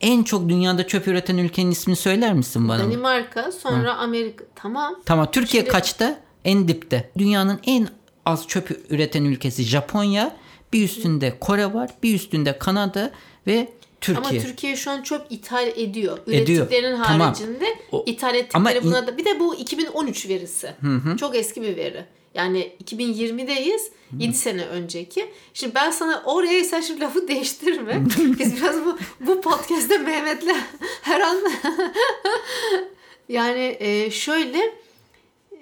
En 0.00 0.22
çok 0.22 0.48
dünyada 0.48 0.86
çöp 0.86 1.08
üreten 1.08 1.36
ülkenin 1.38 1.70
ismini 1.70 1.96
söyler 1.96 2.32
misin 2.32 2.68
bana? 2.68 2.78
Danimarka 2.78 3.52
sonra 3.52 3.94
Amerika. 3.96 4.44
Tamam. 4.54 4.96
Tamam 5.04 5.30
Türkiye 5.32 5.62
Şimdi- 5.62 5.72
kaçta? 5.72 6.20
En 6.44 6.68
dipte. 6.68 7.10
Dünyanın 7.18 7.60
en 7.66 7.88
az 8.26 8.46
çöp 8.46 8.80
üreten 8.90 9.24
ülkesi 9.24 9.62
Japonya. 9.62 10.36
Bir 10.72 10.84
üstünde 10.84 11.38
Kore 11.40 11.74
var. 11.74 11.90
Bir 12.02 12.14
üstünde 12.14 12.58
Kanada 12.58 13.10
ve 13.46 13.68
Türkiye. 14.00 14.40
Ama 14.40 14.46
Türkiye 14.48 14.76
şu 14.76 14.90
an 14.90 15.02
çöp 15.02 15.22
ithal 15.30 15.66
ediyor. 15.68 16.18
Ediyor. 16.26 16.58
Ürettiklerinin 16.66 17.02
Tamam. 17.02 17.20
haricinde 17.20 17.78
O- 17.92 18.04
ithal 18.06 18.28
Ama 18.28 18.70
ettikleri 18.70 18.78
in- 18.78 18.84
buna 18.84 19.06
da 19.06 19.18
bir 19.18 19.24
de 19.24 19.40
bu 19.40 19.54
2013 19.54 20.28
verisi. 20.28 20.74
Çok 21.20 21.36
eski 21.36 21.62
bir 21.62 21.76
veri. 21.76 22.04
Yani 22.34 22.72
2020'deyiz. 22.84 23.80
7 24.18 24.34
sene 24.34 24.64
önceki. 24.66 25.30
Şimdi 25.54 25.74
ben 25.74 25.90
sana 25.90 26.22
oraya 26.26 26.64
sen 26.64 26.80
şimdi 26.80 27.00
lafı 27.00 27.28
değiştirme. 27.28 28.02
Biz 28.38 28.56
biraz 28.56 28.76
bu, 28.84 28.98
bu 29.20 29.40
podcast'te 29.40 29.98
Mehmet'le 29.98 30.56
her 31.02 31.20
an 31.20 31.36
yani 33.28 33.76
e, 33.80 34.10
şöyle 34.10 34.58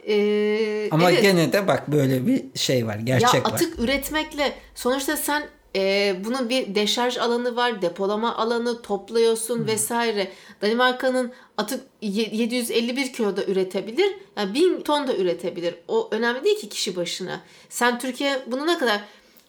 e, 0.09 0.89
Ama 0.91 1.11
evet. 1.11 1.23
gene 1.23 1.53
de 1.53 1.69
bak 1.69 1.93
böyle 1.93 2.27
bir 2.27 2.43
şey 2.55 2.87
var. 2.87 2.97
Gerçek 2.97 3.35
ya 3.35 3.43
var. 3.43 3.51
atık 3.53 3.79
üretmekle 3.79 4.53
sonuçta 4.75 5.17
sen 5.17 5.43
e, 5.77 6.17
bunun 6.25 6.49
bir 6.49 6.75
deşarj 6.75 7.19
alanı 7.19 7.57
var, 7.57 7.83
depolama 7.83 8.37
alanı 8.37 8.83
topluyorsun 8.83 9.67
vesaire. 9.67 10.33
Danimarka'nın 10.63 11.33
atık 11.57 11.81
ye- 12.03 12.31
751 12.33 13.13
kilo 13.13 13.37
da 13.37 13.45
üretebilir. 13.45 14.17
Yani 14.37 14.55
1000 14.55 14.81
ton 14.81 15.09
da 15.09 15.17
üretebilir. 15.17 15.75
O 15.89 16.09
önemli 16.11 16.45
değil 16.45 16.61
ki 16.61 16.69
kişi 16.69 16.97
başına. 16.97 17.41
Sen 17.69 17.99
Türkiye 17.99 18.43
bunu 18.47 18.67
ne 18.67 18.79
kadar 18.79 19.01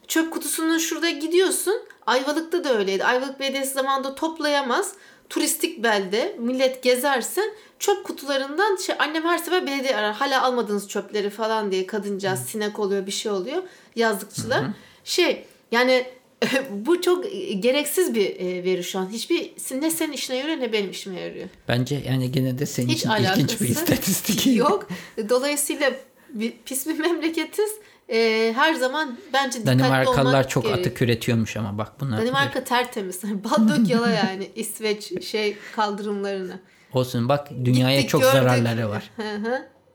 çöp 0.07 0.33
kutusunun 0.33 0.77
şurada 0.77 1.09
gidiyorsun. 1.09 1.75
Ayvalık'ta 2.05 2.63
da 2.63 2.77
öyleydi. 2.77 3.03
Ayvalık 3.03 3.39
Belediyesi 3.39 3.73
zamanında 3.73 4.15
toplayamaz. 4.15 4.93
Turistik 5.29 5.83
belde 5.83 6.35
millet 6.39 6.83
gezersen 6.83 7.49
çöp 7.79 8.03
kutularından 8.03 8.75
şey 8.75 8.95
annem 8.99 9.23
her 9.23 9.37
sefer 9.37 9.67
belediye 9.67 9.95
arar. 9.95 10.13
Hala 10.13 10.43
almadığınız 10.43 10.87
çöpleri 10.89 11.29
falan 11.29 11.71
diye 11.71 11.87
kadıncağız 11.87 12.39
sinek 12.39 12.79
oluyor 12.79 13.05
bir 13.05 13.11
şey 13.11 13.31
oluyor 13.31 13.63
yazlıkçılar. 13.95 14.63
Şey 15.03 15.45
yani 15.71 16.05
bu 16.69 17.01
çok 17.01 17.25
gereksiz 17.59 18.15
bir 18.15 18.39
e, 18.39 18.63
veri 18.63 18.83
şu 18.83 18.99
an. 18.99 19.09
Hiçbir 19.09 19.51
ne 19.81 19.91
senin 19.91 20.13
işine 20.13 20.35
yarıyor 20.35 20.57
ne 20.57 20.73
benim 20.73 20.91
işime 20.91 21.19
yarıyor. 21.19 21.49
Bence 21.67 22.03
yani 22.07 22.31
gene 22.31 22.59
de 22.59 22.65
senin 22.65 22.87
Hiç 22.87 22.97
için 22.97 23.09
alakası 23.09 23.41
ilginç 23.41 23.61
bir 23.61 23.67
istatistik. 23.69 24.47
yok. 24.55 24.87
Dolayısıyla 25.29 25.91
bir, 26.29 26.53
pis 26.65 26.87
bir 26.87 26.99
memleketiz. 26.99 27.69
E, 28.09 28.51
her 28.55 28.73
zaman 28.73 29.17
bence 29.33 29.59
dikkatli 29.59 29.79
Danimarkalılar 29.79 30.33
olmak 30.33 30.49
çok 30.49 30.63
gerek. 30.63 30.79
atık 30.79 31.01
üretiyormuş 31.01 31.57
ama 31.57 31.77
bak 31.77 31.91
bunlar. 31.99 32.21
Danimarka 32.21 32.63
tertemiz. 32.63 33.23
Bal 33.23 33.69
dök 33.69 33.89
yala 33.89 34.09
yani 34.09 34.49
İsveç 34.55 35.23
şey 35.25 35.57
kaldırımlarını. 35.75 36.59
Olsun 36.93 37.29
bak 37.29 37.49
dünyaya 37.65 37.95
Gittik, 37.95 38.09
çok 38.09 38.21
gördük. 38.21 38.33
zararları 38.33 38.89
var. 38.89 39.11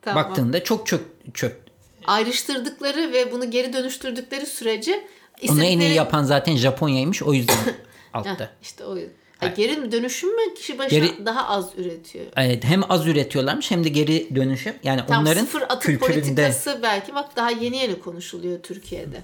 Tamam. 0.02 0.25
Baktığında 0.25 0.64
çok 0.64 0.87
çöp 0.87 1.35
çöp. 1.35 1.70
Ayrıştırdıkları 2.06 3.12
ve 3.12 3.32
bunu 3.32 3.50
geri 3.50 3.73
dönüştürdükleri 3.73 4.47
sürece 4.47 5.06
Onu 5.49 5.64
en 5.64 5.68
iyi 5.68 5.76
istedikleri- 5.78 5.94
yapan 5.94 6.25
zaten 6.25 6.56
Japonya'ymış 6.56 7.23
o 7.23 7.32
yüzden 7.32 7.56
altta. 8.14 8.50
işte 8.62 8.85
o 8.85 8.97
yüzden. 8.97 9.14
Ha, 9.38 9.47
geri 9.47 9.92
dönüşüm 9.92 10.37
mü 10.37 10.54
kişi 10.54 10.78
başına 10.78 10.99
Geri- 10.99 11.26
daha 11.26 11.49
az 11.49 11.70
üretiyor. 11.76 12.25
Evet, 12.37 12.64
hem 12.64 12.92
az 12.92 13.06
üretiyorlarmış 13.06 13.70
hem 13.70 13.85
de 13.85 13.88
geri 13.88 14.37
dönüşüm. 14.37 14.75
Yani 14.82 15.00
Tam 15.09 15.23
onların 15.23 15.40
sıfır 15.44 15.62
atık 15.62 15.82
kültüründe. 15.82 16.14
politikası 16.14 16.80
belki 16.82 17.14
bak 17.14 17.37
daha 17.37 17.50
yeni 17.50 17.76
yeni 17.76 18.00
konuşuluyor 18.00 18.62
Türkiye'de. 18.62 19.20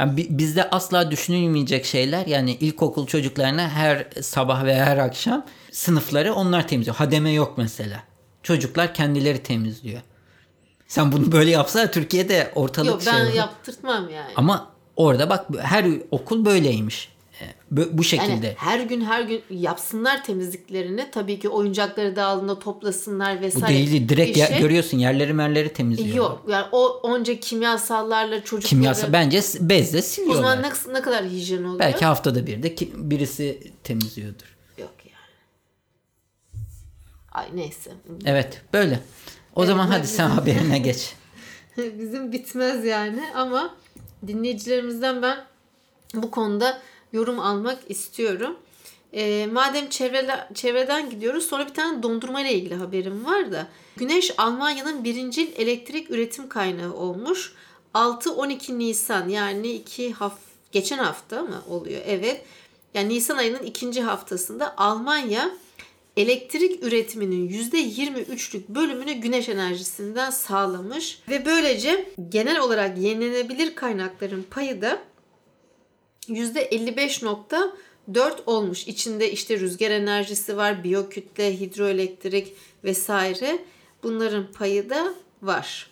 Yani 0.00 0.16
bi- 0.16 0.26
bizde 0.30 0.70
asla 0.70 1.10
düşünülmeyecek 1.10 1.84
şeyler. 1.84 2.26
Yani 2.26 2.52
ilkokul 2.54 3.06
çocuklarına 3.06 3.68
her 3.68 4.06
sabah 4.22 4.64
ve 4.64 4.74
her 4.74 4.96
akşam 4.96 5.46
sınıfları 5.70 6.34
onlar 6.34 6.68
temizliyor. 6.68 6.96
Hademe 6.96 7.30
yok 7.30 7.54
mesela. 7.56 8.02
Çocuklar 8.42 8.94
kendileri 8.94 9.42
temizliyor. 9.42 10.00
Sen 10.88 11.12
bunu 11.12 11.32
böyle 11.32 11.50
yapsa 11.50 11.90
Türkiye'de 11.90 12.52
ortalık 12.54 12.90
Yok 12.90 13.02
şey 13.02 13.12
ben 13.12 13.24
olur. 13.26 13.34
yaptırtmam 13.34 14.08
yani. 14.10 14.32
Ama 14.36 14.73
orada 14.96 15.30
bak 15.30 15.46
her 15.60 15.86
okul 16.10 16.44
böyleymiş. 16.44 17.14
E, 17.40 17.44
Bu, 17.70 17.98
bu 17.98 18.04
şekilde. 18.04 18.46
Yani 18.46 18.54
her 18.56 18.80
gün 18.80 19.00
her 19.00 19.22
gün 19.22 19.42
yapsınlar 19.50 20.24
temizliklerini. 20.24 21.10
Tabii 21.12 21.38
ki 21.38 21.48
oyuncakları 21.48 22.16
dağılığında 22.16 22.58
toplasınlar 22.58 23.38
bu 23.38 23.42
vesaire. 23.42 23.68
değil 23.74 24.08
direkt 24.08 24.36
ya- 24.36 24.58
görüyorsun 24.58 24.98
yerleri 24.98 25.32
merleri 25.32 25.72
temizliyor. 25.72 26.16
Yok 26.16 26.44
yani 26.48 26.66
o 26.72 26.86
onca 26.88 27.40
kimyasallarla 27.40 28.36
çocukları 28.44 28.68
Kimyasal 28.68 29.12
bence 29.12 29.42
bezle 29.60 29.98
o 29.98 30.02
siliyorlar. 30.02 30.42
zaman 30.42 30.62
ne, 30.62 30.92
ne 30.98 31.02
kadar 31.02 31.24
hijyen 31.24 31.64
oluyor? 31.64 31.78
Belki 31.78 32.04
haftada 32.04 32.46
bir 32.46 32.62
de 32.62 32.74
ki- 32.74 32.92
birisi 32.96 33.72
temizliyordur. 33.84 34.56
Yok 34.78 34.94
yani. 35.04 36.64
Ay 37.32 37.46
neyse. 37.54 37.90
Evet 38.24 38.62
böyle. 38.72 39.00
O 39.54 39.66
zaman 39.66 39.86
hadi 39.86 40.06
sen 40.06 40.28
haberine 40.30 40.78
geç. 40.78 41.12
Bizim 41.76 42.32
bitmez 42.32 42.84
yani 42.84 43.20
ama 43.34 43.74
dinleyicilerimizden 44.28 45.22
ben 45.22 45.44
bu 46.14 46.30
konuda 46.30 46.80
yorum 47.12 47.40
almak 47.40 47.78
istiyorum. 47.88 48.56
Ee, 49.12 49.46
madem 49.52 49.88
çevrele, 49.88 50.48
çevreden 50.54 51.10
gidiyoruz 51.10 51.46
sonra 51.46 51.66
bir 51.66 51.74
tane 51.74 52.02
dondurma 52.02 52.40
ile 52.40 52.54
ilgili 52.54 52.74
haberim 52.74 53.24
var 53.24 53.52
da. 53.52 53.66
Güneş 53.96 54.34
Almanya'nın 54.38 55.04
birincil 55.04 55.48
elektrik 55.56 56.10
üretim 56.10 56.48
kaynağı 56.48 56.94
olmuş. 56.94 57.54
6-12 57.94 58.78
Nisan 58.78 59.28
yani 59.28 59.72
iki 59.72 60.12
haf 60.12 60.38
geçen 60.72 60.98
hafta 60.98 61.42
mı 61.42 61.62
oluyor? 61.68 62.00
Evet. 62.06 62.44
Yani 62.94 63.08
Nisan 63.08 63.36
ayının 63.36 63.62
ikinci 63.62 64.02
haftasında 64.02 64.74
Almanya 64.76 65.50
elektrik 66.16 66.84
üretiminin 66.84 67.48
%23'lük 67.48 68.68
bölümünü 68.68 69.12
güneş 69.12 69.48
enerjisinden 69.48 70.30
sağlamış 70.30 71.22
ve 71.28 71.46
böylece 71.46 72.12
genel 72.28 72.60
olarak 72.60 72.98
yenilenebilir 72.98 73.74
kaynakların 73.74 74.46
payı 74.50 74.82
da 74.82 75.02
%55.4 76.28 78.32
olmuş. 78.46 78.88
İçinde 78.88 79.32
işte 79.32 79.60
rüzgar 79.60 79.90
enerjisi 79.90 80.56
var, 80.56 80.84
biyokütle, 80.84 81.60
hidroelektrik 81.60 82.52
vesaire. 82.84 83.58
Bunların 84.02 84.52
payı 84.52 84.90
da 84.90 85.14
var. 85.42 85.90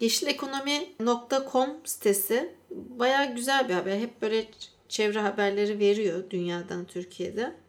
Yeşilekonomi.com 0.00 1.70
sitesi 1.84 2.54
bayağı 2.70 3.34
güzel 3.34 3.68
bir 3.68 3.74
haber. 3.74 3.98
Hep 3.98 4.22
böyle 4.22 4.46
çevre 4.88 5.20
haberleri 5.20 5.78
veriyor 5.78 6.30
dünyadan, 6.30 6.84
Türkiye'de. 6.84 7.65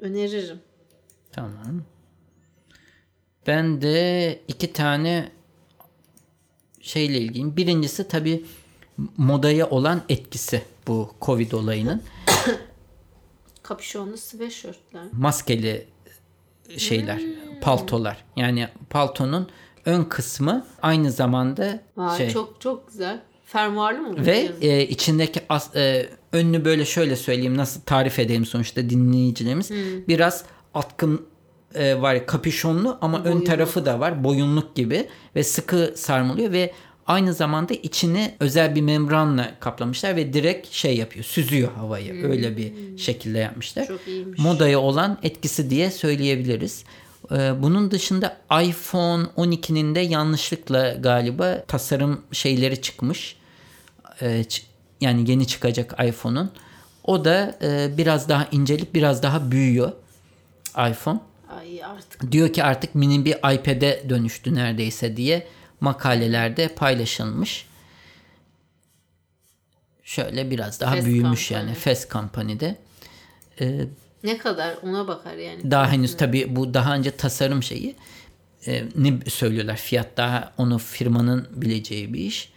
Öneririm. 0.00 0.60
Tamam. 1.32 1.82
Ben 3.46 3.82
de 3.82 4.40
iki 4.48 4.72
tane 4.72 5.32
şeyle 6.80 7.18
ilgiliyim. 7.18 7.56
Birincisi 7.56 8.08
tabii 8.08 8.44
modaya 9.16 9.70
olan 9.70 10.02
etkisi 10.08 10.62
bu 10.86 11.14
Covid 11.22 11.52
olayının. 11.52 12.02
Kapüşonlu 13.62 14.16
sweatshirtler. 14.16 15.02
Maskeli 15.12 15.86
şeyler, 16.76 17.22
paltolar. 17.60 18.24
Yani 18.36 18.68
paltonun 18.90 19.50
ön 19.84 20.04
kısmı 20.04 20.66
aynı 20.82 21.10
zamanda 21.10 21.80
Vay, 21.96 22.18
şey 22.18 22.30
çok 22.30 22.60
çok 22.60 22.88
güzel. 22.88 23.22
Fermuarlı 23.52 24.00
mı? 24.00 24.26
ve 24.26 24.50
e, 24.60 24.86
içindeki 24.86 25.40
as, 25.48 25.76
e, 25.76 26.08
önünü 26.32 26.64
böyle 26.64 26.84
şöyle 26.84 27.16
söyleyeyim 27.16 27.56
nasıl 27.56 27.80
tarif 27.80 28.18
edeyim 28.18 28.46
sonuçta 28.46 28.90
dinleyicilerimiz. 28.90 29.70
Biraz 30.08 30.44
atkın 30.74 31.26
e, 31.74 32.02
var 32.02 32.26
kapüşonlu 32.26 32.98
ama 33.00 33.18
ön 33.18 33.24
Boyunluk. 33.24 33.46
tarafı 33.46 33.86
da 33.86 34.00
var 34.00 34.24
boyunluk 34.24 34.76
gibi 34.76 35.08
ve 35.36 35.44
sıkı 35.44 35.92
sarmalıyor 35.96 36.52
ve 36.52 36.72
aynı 37.06 37.34
zamanda 37.34 37.74
içini 37.74 38.34
özel 38.40 38.74
bir 38.74 38.80
membranla 38.82 39.54
kaplamışlar 39.60 40.16
ve 40.16 40.32
direkt 40.32 40.68
şey 40.72 40.96
yapıyor 40.96 41.24
süzüyor 41.24 41.72
havayı 41.72 42.24
öyle 42.24 42.56
bir 42.56 42.98
şekilde 42.98 43.38
yapmışlar. 43.38 43.86
Çok 43.86 44.08
iyiymiş. 44.08 44.38
Modaya 44.40 44.80
olan 44.80 45.18
etkisi 45.22 45.70
diye 45.70 45.90
söyleyebiliriz. 45.90 46.84
Ee, 47.32 47.62
Bunun 47.62 47.90
dışında 47.90 48.36
iPhone 48.62 49.24
12'nin 49.36 49.94
de 49.94 50.00
yanlışlıkla 50.00 50.92
galiba 50.92 51.64
tasarım 51.68 52.20
şeyleri 52.32 52.80
çıkmış. 52.80 53.39
Ç- 54.26 54.62
Yani 55.00 55.30
yeni 55.30 55.46
çıkacak 55.46 55.94
iPhone'un. 56.08 56.50
O 57.04 57.24
da 57.24 57.58
e, 57.62 57.98
biraz 57.98 58.28
daha 58.28 58.48
incelip 58.52 58.94
biraz 58.94 59.22
daha 59.22 59.50
büyüyor 59.50 59.92
iPhone. 60.90 61.20
Ay 61.48 61.84
artık 61.84 62.32
Diyor 62.32 62.52
ki 62.52 62.64
artık 62.64 62.94
mini 62.94 63.24
bir 63.24 63.34
iPad'e 63.34 64.04
dönüştü 64.08 64.54
neredeyse 64.54 65.16
diye 65.16 65.46
makalelerde 65.80 66.68
paylaşılmış. 66.68 67.66
Şöyle 70.02 70.50
biraz 70.50 70.80
daha 70.80 70.94
Fast 70.94 71.06
büyümüş 71.06 71.48
Company. 71.48 71.66
yani 71.68 71.78
Fast 71.78 72.10
Company'de. 72.10 72.76
Ee, 73.60 73.80
ne 74.24 74.38
kadar 74.38 74.76
ona 74.82 75.08
bakar 75.08 75.34
yani. 75.34 75.70
daha 75.70 75.92
henüz 75.92 76.16
tabii 76.16 76.56
bu 76.56 76.74
daha 76.74 76.94
önce 76.94 77.10
tasarım 77.10 77.62
şeyi 77.62 77.96
e, 78.66 78.84
ne 78.96 79.30
söylüyorlar 79.30 79.76
fiyat 79.76 80.16
daha 80.16 80.52
onu 80.58 80.78
firmanın 80.78 81.48
bileceği 81.52 82.14
bir 82.14 82.18
iş. 82.20 82.52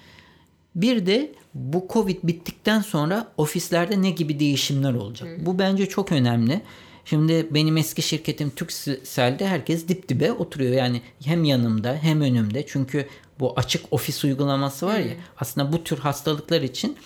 Bir 0.76 1.06
de 1.06 1.32
bu 1.54 1.88
Covid 1.94 2.18
bittikten 2.24 2.82
sonra 2.82 3.28
ofislerde 3.38 4.02
ne 4.02 4.10
gibi 4.10 4.40
değişimler 4.40 4.94
olacak? 4.94 5.28
Bu 5.46 5.60
bence 5.60 5.90
çok 5.90 6.12
önemli. 6.12 6.62
Şimdi 7.06 7.48
benim 7.52 7.78
eski 7.78 8.02
şirketim 8.02 8.50
Turkcell'de 8.50 9.48
herkes 9.48 9.88
dip 9.88 10.10
dibe 10.10 10.32
oturuyor. 10.32 10.74
Yani 10.74 11.02
hem 11.26 11.44
yanımda 11.44 11.94
hem 12.02 12.22
önümde. 12.22 12.66
Çünkü 12.68 13.08
bu 13.40 13.54
açık 13.56 13.86
ofis 13.92 14.24
uygulaması 14.24 14.86
var 14.86 15.00
ya 15.00 15.14
aslında 15.40 15.74
bu 15.74 15.84
tür 15.84 15.98
hastalıklar 15.98 16.62
için 16.62 16.98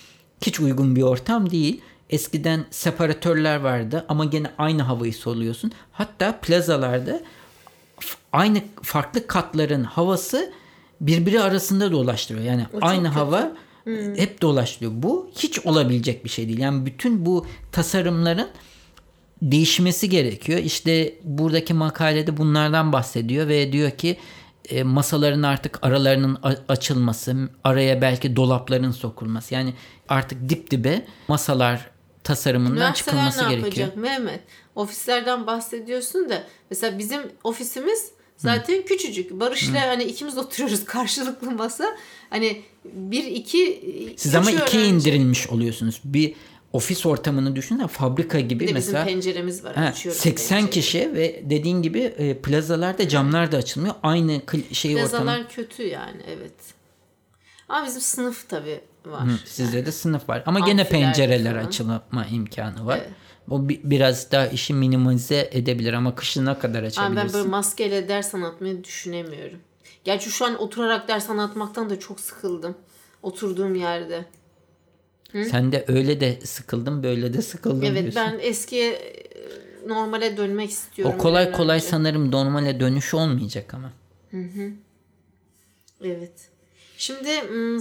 hiç 0.42 0.60
uygun 0.60 0.96
bir 0.96 1.02
ortam 1.02 1.50
değil. 1.50 1.80
Eskiden 2.10 2.64
separatörler 2.70 3.56
vardı 3.56 4.04
ama 4.08 4.24
gene 4.24 4.50
aynı 4.58 4.82
havayı 4.82 5.14
soluyorsun. 5.14 5.72
Hatta 5.92 6.40
plazalarda 6.40 7.20
aynı 8.32 8.62
farklı 8.82 9.26
katların 9.26 9.84
havası 9.84 10.52
birbiri 11.00 11.40
arasında 11.40 11.92
dolaştırıyor. 11.92 12.44
Yani 12.44 12.66
çok 12.72 12.84
aynı 12.84 13.04
kötü. 13.08 13.14
hava 13.14 13.52
hep 14.16 14.42
dolaştırıyor. 14.42 14.92
Bu 14.94 15.30
hiç 15.36 15.58
olabilecek 15.58 16.24
bir 16.24 16.30
şey 16.30 16.48
değil. 16.48 16.58
Yani 16.58 16.86
bütün 16.86 17.26
bu 17.26 17.46
tasarımların 17.72 18.48
değişmesi 19.42 20.08
gerekiyor. 20.08 20.58
İşte 20.58 21.14
buradaki 21.22 21.74
makalede 21.74 22.36
bunlardan 22.36 22.92
bahsediyor 22.92 23.48
ve 23.48 23.72
diyor 23.72 23.90
ki 23.90 24.16
e, 24.68 24.82
masaların 24.82 25.42
artık 25.42 25.78
aralarının 25.82 26.38
açılması, 26.68 27.48
araya 27.64 28.02
belki 28.02 28.36
dolapların 28.36 28.90
sokulması. 28.90 29.54
Yani 29.54 29.74
artık 30.08 30.48
dip 30.48 30.70
dibe 30.70 31.06
masalar 31.28 31.90
tasarımından 32.24 32.92
çıkılması 32.92 33.44
ne 33.44 33.48
gerekiyor. 33.48 33.86
yapacak 33.86 33.96
Mehmet? 33.96 34.40
Ofislerden 34.74 35.46
bahsediyorsun 35.46 36.28
da 36.28 36.42
mesela 36.70 36.98
bizim 36.98 37.20
ofisimiz 37.44 38.10
zaten 38.38 38.82
küçücük. 38.84 39.30
Barış'la 39.30 39.80
hani 39.80 40.04
ikimiz 40.04 40.38
oturuyoruz 40.38 40.84
karşılıklı 40.84 41.50
masa. 41.50 41.84
Hani 42.30 42.62
bir 42.84 43.24
iki 43.24 43.80
Siz 44.16 44.34
ama 44.34 44.50
ikiye 44.50 44.64
öğrenci. 44.82 44.88
indirilmiş 45.10 45.46
oluyorsunuz. 45.48 46.00
Bir 46.04 46.34
ofis 46.72 47.06
ortamını 47.06 47.56
düşünün 47.56 47.86
fabrika 47.86 48.40
gibi 48.40 48.50
Bir 48.64 48.68
de 48.68 48.74
bizim 48.74 48.92
mesela 48.92 49.04
penceremiz 49.04 49.64
var. 49.64 49.74
Açıyoruz 49.76 50.20
80 50.20 50.56
pencereyi. 50.56 50.70
kişi 50.70 51.14
ve 51.14 51.42
dediğin 51.50 51.82
gibi 51.82 51.98
e, 52.00 52.38
plazalarda 52.38 53.08
camlar 53.08 53.52
da 53.52 53.56
açılmıyor. 53.56 53.94
Aynı 54.02 54.42
şey 54.72 54.94
ortamı. 54.94 55.10
Plazalar 55.10 55.48
kötü 55.48 55.82
yani 55.82 56.20
evet. 56.28 56.52
Ama 57.68 57.86
bizim 57.86 58.00
sınıf 58.00 58.48
tabii 58.48 58.80
var. 59.06 59.26
Hı, 59.26 59.38
Sizde 59.46 59.86
de 59.86 59.92
sınıf 59.92 60.28
var. 60.28 60.42
Ama 60.46 60.60
gene 60.60 60.80
Amfiler 60.80 61.02
pencereler 61.02 61.54
falan. 61.54 61.64
açılma 61.66 62.02
imkanı 62.32 62.86
var. 62.86 62.98
Evet. 62.98 63.10
O 63.50 63.68
bi- 63.68 63.80
biraz 63.84 64.32
daha 64.32 64.46
işi 64.46 64.74
minimize 64.74 65.48
edebilir 65.52 65.92
ama 65.92 66.14
kışına 66.14 66.58
kadar 66.58 66.82
açabilirsin. 66.82 67.16
ben 67.16 67.32
böyle 67.32 67.48
maskeyle 67.48 68.08
ders 68.08 68.34
anlatmayı 68.34 68.84
düşünemiyorum. 68.84 69.58
Gerçi 70.04 70.30
şu 70.30 70.44
an 70.46 70.58
oturarak 70.62 71.08
ders 71.08 71.30
anlatmaktan 71.30 71.90
da 71.90 71.98
çok 71.98 72.20
sıkıldım. 72.20 72.76
Oturduğum 73.22 73.74
yerde. 73.74 74.24
Sen 75.32 75.72
de 75.72 75.84
öyle 75.88 76.20
de 76.20 76.38
sıkıldın 76.44 77.02
böyle 77.02 77.32
de 77.34 77.42
sıkıldın 77.42 77.82
Evet 77.86 78.02
diyorsun. 78.02 78.22
ben 78.32 78.38
eskiye 78.40 78.92
e, 78.92 79.28
normale 79.88 80.36
dönmek 80.36 80.70
istiyorum. 80.70 81.14
o 81.14 81.18
kolay 81.22 81.52
kolay 81.52 81.76
önce. 81.76 81.86
sanırım 81.86 82.30
normale 82.32 82.80
dönüş 82.80 83.14
olmayacak 83.14 83.74
ama. 83.74 83.92
Evet. 86.04 86.32
Şimdi 86.96 87.28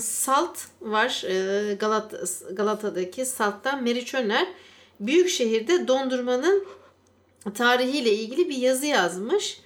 Salt 0.02 0.58
var. 0.82 1.24
e, 1.28 1.74
Galat 1.74 2.14
Galata'daki 2.54 3.26
Salt'tan 3.26 3.84
Meriç 3.84 4.14
Öner 4.14 4.48
büyük 5.00 5.30
şehirde 5.30 5.88
dondurmanın 5.88 6.66
tarihiyle 7.54 8.14
ilgili 8.14 8.50
bir 8.50 8.58
yazı 8.58 8.86
yazmış. 8.86 9.60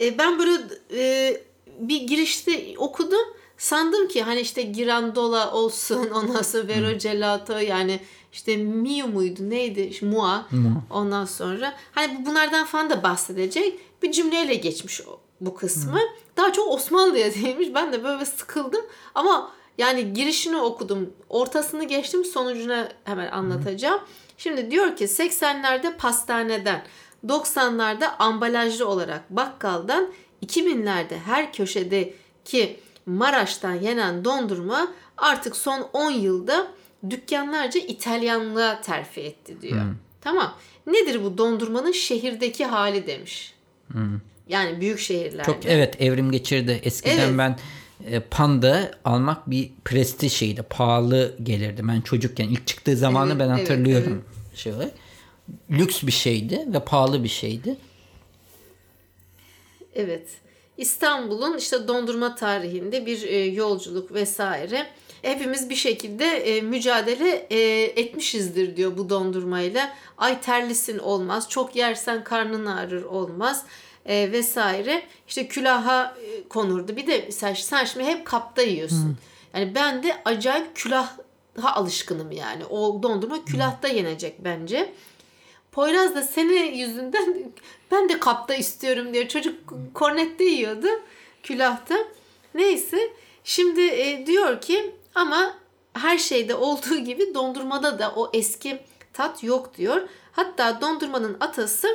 E, 0.00 0.18
ben 0.18 0.38
böyle 0.38 0.52
e, 0.94 1.40
bir 1.78 2.00
girişte 2.02 2.74
okudum. 2.78 3.20
Sandım 3.58 4.08
ki 4.08 4.22
hani 4.22 4.40
işte 4.40 4.62
Girandola 4.62 5.52
olsun 5.52 6.10
ondan 6.14 6.42
sonra 6.42 6.68
Vero 6.68 6.98
Gelato 6.98 7.58
yani 7.58 8.00
işte 8.32 8.56
Miu 8.56 9.06
muydu 9.06 9.50
neydi 9.50 9.80
İşte 9.80 10.06
Mua 10.06 10.46
ondan 10.90 11.24
sonra 11.24 11.74
hani 11.92 12.18
bu- 12.20 12.26
bunlardan 12.30 12.64
falan 12.66 12.90
da 12.90 13.02
bahsedecek 13.02 13.78
bir 14.02 14.12
cümleyle 14.12 14.54
geçmiş 14.54 15.00
o- 15.00 15.20
bu 15.40 15.54
kısmı. 15.54 16.00
Daha 16.36 16.52
çok 16.52 16.68
Osmanlı'ya 16.72 17.34
değinmiş. 17.34 17.68
Ben 17.74 17.92
de 17.92 18.04
böyle 18.04 18.24
sıkıldım 18.24 18.84
ama 19.14 19.52
yani 19.78 20.12
girişini 20.14 20.56
okudum. 20.56 21.10
Ortasını 21.28 21.84
geçtim 21.84 22.24
sonucuna 22.24 22.88
hemen 23.04 23.30
anlatacağım. 23.30 24.00
Şimdi 24.42 24.70
diyor 24.70 24.96
ki 24.96 25.04
80'lerde 25.04 25.96
pastaneden 25.96 26.82
90'larda 27.26 28.06
ambalajlı 28.18 28.88
olarak 28.88 29.30
bakkaldan 29.30 30.12
2000'lerde 30.46 31.18
her 31.24 31.52
köşedeki 31.52 32.76
Maraş'tan 33.06 33.74
yenen 33.74 34.24
dondurma 34.24 34.88
artık 35.16 35.56
son 35.56 35.88
10 35.92 36.10
yılda 36.10 36.66
dükkanlarca 37.10 37.80
İtalyanlığa 37.80 38.80
terfi 38.80 39.20
etti 39.20 39.62
diyor. 39.62 39.82
Tamam. 40.20 40.54
Nedir 40.86 41.24
bu 41.24 41.38
dondurmanın 41.38 41.92
şehirdeki 41.92 42.64
hali 42.64 43.06
demiş. 43.06 43.54
Yani 44.48 44.80
büyük 44.80 44.98
şehirlerde. 44.98 45.42
Çok 45.42 45.66
evet 45.66 46.02
evrim 46.02 46.30
geçirdi. 46.30 46.80
Eskiden 46.84 47.28
Evet. 47.28 47.38
ben 47.38 47.58
e, 48.06 48.20
panda 48.20 48.90
almak 49.04 49.50
bir 49.50 49.70
prestij 49.84 50.32
şeydi. 50.32 50.62
Pahalı 50.62 51.36
gelirdi. 51.42 51.82
Ben 51.88 52.00
çocukken 52.00 52.48
ilk 52.48 52.66
çıktığı 52.66 52.96
zamanı 52.96 53.30
Evet, 53.30 53.40
ben 53.40 53.48
evet, 53.48 53.60
hatırlıyorum. 53.60 54.24
Şey 54.54 54.72
olarak. 54.72 54.92
Lüks 55.70 56.02
bir 56.02 56.12
şeydi 56.12 56.66
ve 56.66 56.84
pahalı 56.84 57.24
bir 57.24 57.28
şeydi. 57.28 57.76
Evet. 59.94 60.28
İstanbul'un 60.78 61.58
işte 61.58 61.88
dondurma 61.88 62.34
tarihinde 62.34 63.06
bir 63.06 63.22
e, 63.22 63.44
yolculuk 63.44 64.14
vesaire. 64.14 64.86
Hepimiz 65.22 65.70
bir 65.70 65.74
şekilde 65.74 66.24
e, 66.24 66.60
mücadele 66.60 67.46
e, 67.50 67.82
etmişizdir 67.82 68.76
diyor 68.76 68.96
bu 68.96 69.10
dondurmayla. 69.10 69.94
Ay 70.18 70.40
terlisin 70.40 70.98
olmaz, 70.98 71.48
çok 71.48 71.76
yersen 71.76 72.24
karnın 72.24 72.66
ağrır 72.66 73.02
olmaz 73.02 73.64
e, 74.06 74.32
vesaire. 74.32 75.02
İşte 75.28 75.48
külaha 75.48 76.16
e, 76.26 76.48
konurdu. 76.48 76.96
Bir 76.96 77.06
de 77.06 77.32
sen, 77.32 77.54
sen 77.54 77.84
şimdi 77.84 78.06
hep 78.06 78.26
kapta 78.26 78.62
yiyorsun. 78.62 79.16
Yani 79.54 79.74
ben 79.74 80.02
de 80.02 80.22
acayip 80.24 80.76
külaha 81.54 81.74
alışkınım 81.74 82.32
yani. 82.32 82.64
O 82.64 83.02
dondurma 83.02 83.44
külahta 83.44 83.88
yenecek 83.88 84.44
bence. 84.44 84.92
Poyraz 85.72 86.14
da 86.14 86.22
seni 86.22 86.78
yüzünden 86.78 87.52
ben 87.90 88.08
de 88.08 88.20
kapta 88.20 88.54
istiyorum 88.54 89.14
diyor. 89.14 89.28
Çocuk 89.28 89.74
kornette 89.94 90.44
yiyordu 90.44 90.88
külahta. 91.42 91.94
Neyse 92.54 92.98
şimdi 93.44 93.80
e, 93.80 94.26
diyor 94.26 94.60
ki 94.60 94.94
ama 95.14 95.54
her 95.92 96.18
şeyde 96.18 96.54
olduğu 96.54 96.96
gibi 97.04 97.34
dondurmada 97.34 97.98
da 97.98 98.12
o 98.16 98.30
eski 98.32 98.80
tat 99.12 99.42
yok 99.42 99.76
diyor. 99.76 100.08
Hatta 100.32 100.80
dondurmanın 100.80 101.36
atası 101.40 101.88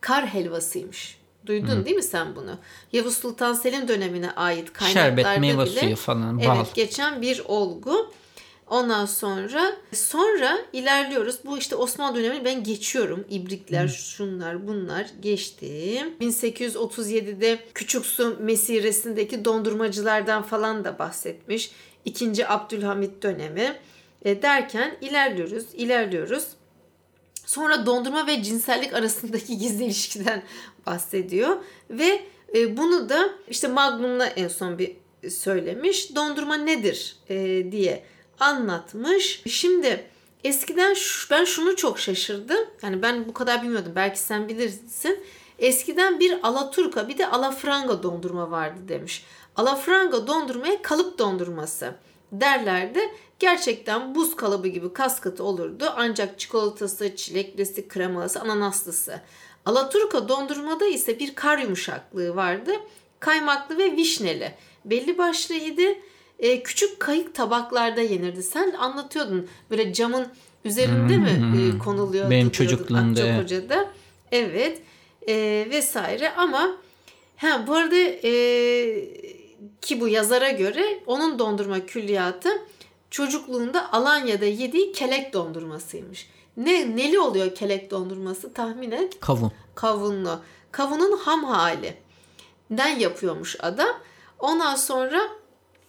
kar 0.00 0.26
helvasıymış. 0.26 1.18
Duydun 1.46 1.84
değil 1.84 1.96
mi 1.96 2.02
sen 2.02 2.36
bunu? 2.36 2.58
Yavuz 2.92 3.16
Sultan 3.16 3.52
Selim 3.52 3.88
dönemine 3.88 4.30
ait 4.30 4.72
kaynaklarda 4.72 5.22
Şerbet, 5.22 5.40
meyve 5.40 5.64
bile 5.64 5.80
suyu 5.80 5.96
falan, 5.96 6.38
bal. 6.38 6.56
Evet, 6.56 6.74
geçen 6.74 7.22
bir 7.22 7.42
olgu. 7.44 8.12
Ondan 8.70 9.06
sonra 9.06 9.76
sonra 9.92 10.58
ilerliyoruz. 10.72 11.38
Bu 11.44 11.58
işte 11.58 11.76
Osmanlı 11.76 12.18
dönemini 12.18 12.44
ben 12.44 12.64
geçiyorum. 12.64 13.24
İbrikler, 13.30 13.88
şunlar, 13.88 14.66
bunlar 14.66 15.06
geçtim. 15.20 16.14
1837'de 16.20 17.58
Küçük 17.74 18.06
Su 18.06 18.36
Mesiresindeki 18.40 19.44
dondurmacılardan 19.44 20.42
falan 20.42 20.84
da 20.84 20.98
bahsetmiş. 20.98 21.70
İkinci 22.04 22.48
Abdülhamit 22.48 23.22
dönemi. 23.22 23.76
E, 24.24 24.42
derken 24.42 24.96
ilerliyoruz, 25.00 25.64
ilerliyoruz. 25.74 26.48
Sonra 27.46 27.86
dondurma 27.86 28.26
ve 28.26 28.42
cinsellik 28.42 28.94
arasındaki 28.94 29.58
gizli 29.58 29.84
ilişkiden 29.84 30.42
bahsediyor 30.86 31.56
ve 31.90 32.20
e, 32.54 32.76
bunu 32.76 33.08
da 33.08 33.30
işte 33.48 33.68
Magnum'la 33.68 34.26
en 34.26 34.48
son 34.48 34.78
bir 34.78 34.96
söylemiş. 35.30 36.16
Dondurma 36.16 36.56
nedir 36.56 37.16
e, 37.28 37.36
diye 37.72 38.02
anlatmış. 38.40 39.42
Şimdi 39.48 40.06
eskiden 40.44 40.94
şu, 40.94 41.30
ben 41.30 41.44
şunu 41.44 41.76
çok 41.76 41.98
şaşırdım. 41.98 42.66
Yani 42.82 43.02
ben 43.02 43.28
bu 43.28 43.32
kadar 43.32 43.62
bilmiyordum. 43.62 43.92
Belki 43.96 44.18
sen 44.18 44.48
bilirsin. 44.48 45.24
Eskiden 45.58 46.20
bir 46.20 46.38
alaturka 46.42 47.08
bir 47.08 47.18
de 47.18 47.26
alafranga 47.26 48.02
dondurma 48.02 48.50
vardı 48.50 48.80
demiş. 48.88 49.24
Alafranga 49.56 50.26
dondurmaya 50.26 50.82
kalıp 50.82 51.18
dondurması 51.18 51.94
derlerdi. 52.32 53.00
Gerçekten 53.38 54.14
buz 54.14 54.36
kalıbı 54.36 54.68
gibi 54.68 54.92
kaskatı 54.92 55.44
olurdu. 55.44 55.92
Ancak 55.96 56.38
çikolatası, 56.38 57.16
çileklisi, 57.16 57.88
kremalısı, 57.88 58.40
ananaslısı. 58.40 59.20
Alaturka 59.66 60.28
dondurmada 60.28 60.86
ise 60.86 61.18
bir 61.18 61.34
kar 61.34 61.58
yumuşaklığı 61.58 62.36
vardı. 62.36 62.72
Kaymaklı 63.20 63.78
ve 63.78 63.96
vişneli. 63.96 64.54
Belli 64.84 65.18
başlıydı. 65.18 65.82
Ee, 66.38 66.62
küçük 66.62 67.00
kayık 67.00 67.34
tabaklarda 67.34 68.00
yenirdi. 68.00 68.42
Sen 68.42 68.72
anlatıyordun 68.72 69.48
böyle 69.70 69.92
camın 69.92 70.26
üzerinde 70.64 71.16
mi 71.16 71.30
e, 71.74 71.78
konuluyordu? 71.78 72.30
Benim 72.30 72.40
diyordun 72.40 72.52
çocukluğumda. 72.52 73.22
Akçakoca'da. 73.22 73.88
Evet. 74.32 74.82
Ee, 75.28 75.66
vesaire 75.70 76.32
ama 76.32 76.76
ha 77.36 77.64
bu 77.66 77.74
arada 77.74 77.96
e, 77.96 78.32
ki 79.80 80.00
bu 80.00 80.08
yazara 80.08 80.50
göre 80.50 81.00
onun 81.06 81.38
dondurma 81.38 81.86
külliyatı 81.86 82.48
çocukluğunda 83.10 83.92
Alanya'da 83.92 84.44
yediği 84.44 84.92
kelek 84.92 85.32
dondurmasıymış. 85.32 86.28
Ne 86.56 86.96
neli 86.96 87.18
oluyor 87.18 87.54
kelek 87.54 87.90
dondurması 87.90 88.52
tahmin 88.52 88.90
et. 88.90 89.20
Kavun. 89.20 89.52
Kavunlu. 89.74 90.40
Kavunun 90.72 91.18
ham 91.18 91.44
hali 91.44 91.94
den 92.70 92.98
yapıyormuş 92.98 93.56
adam. 93.60 93.96
Ondan 94.38 94.76
sonra 94.76 95.20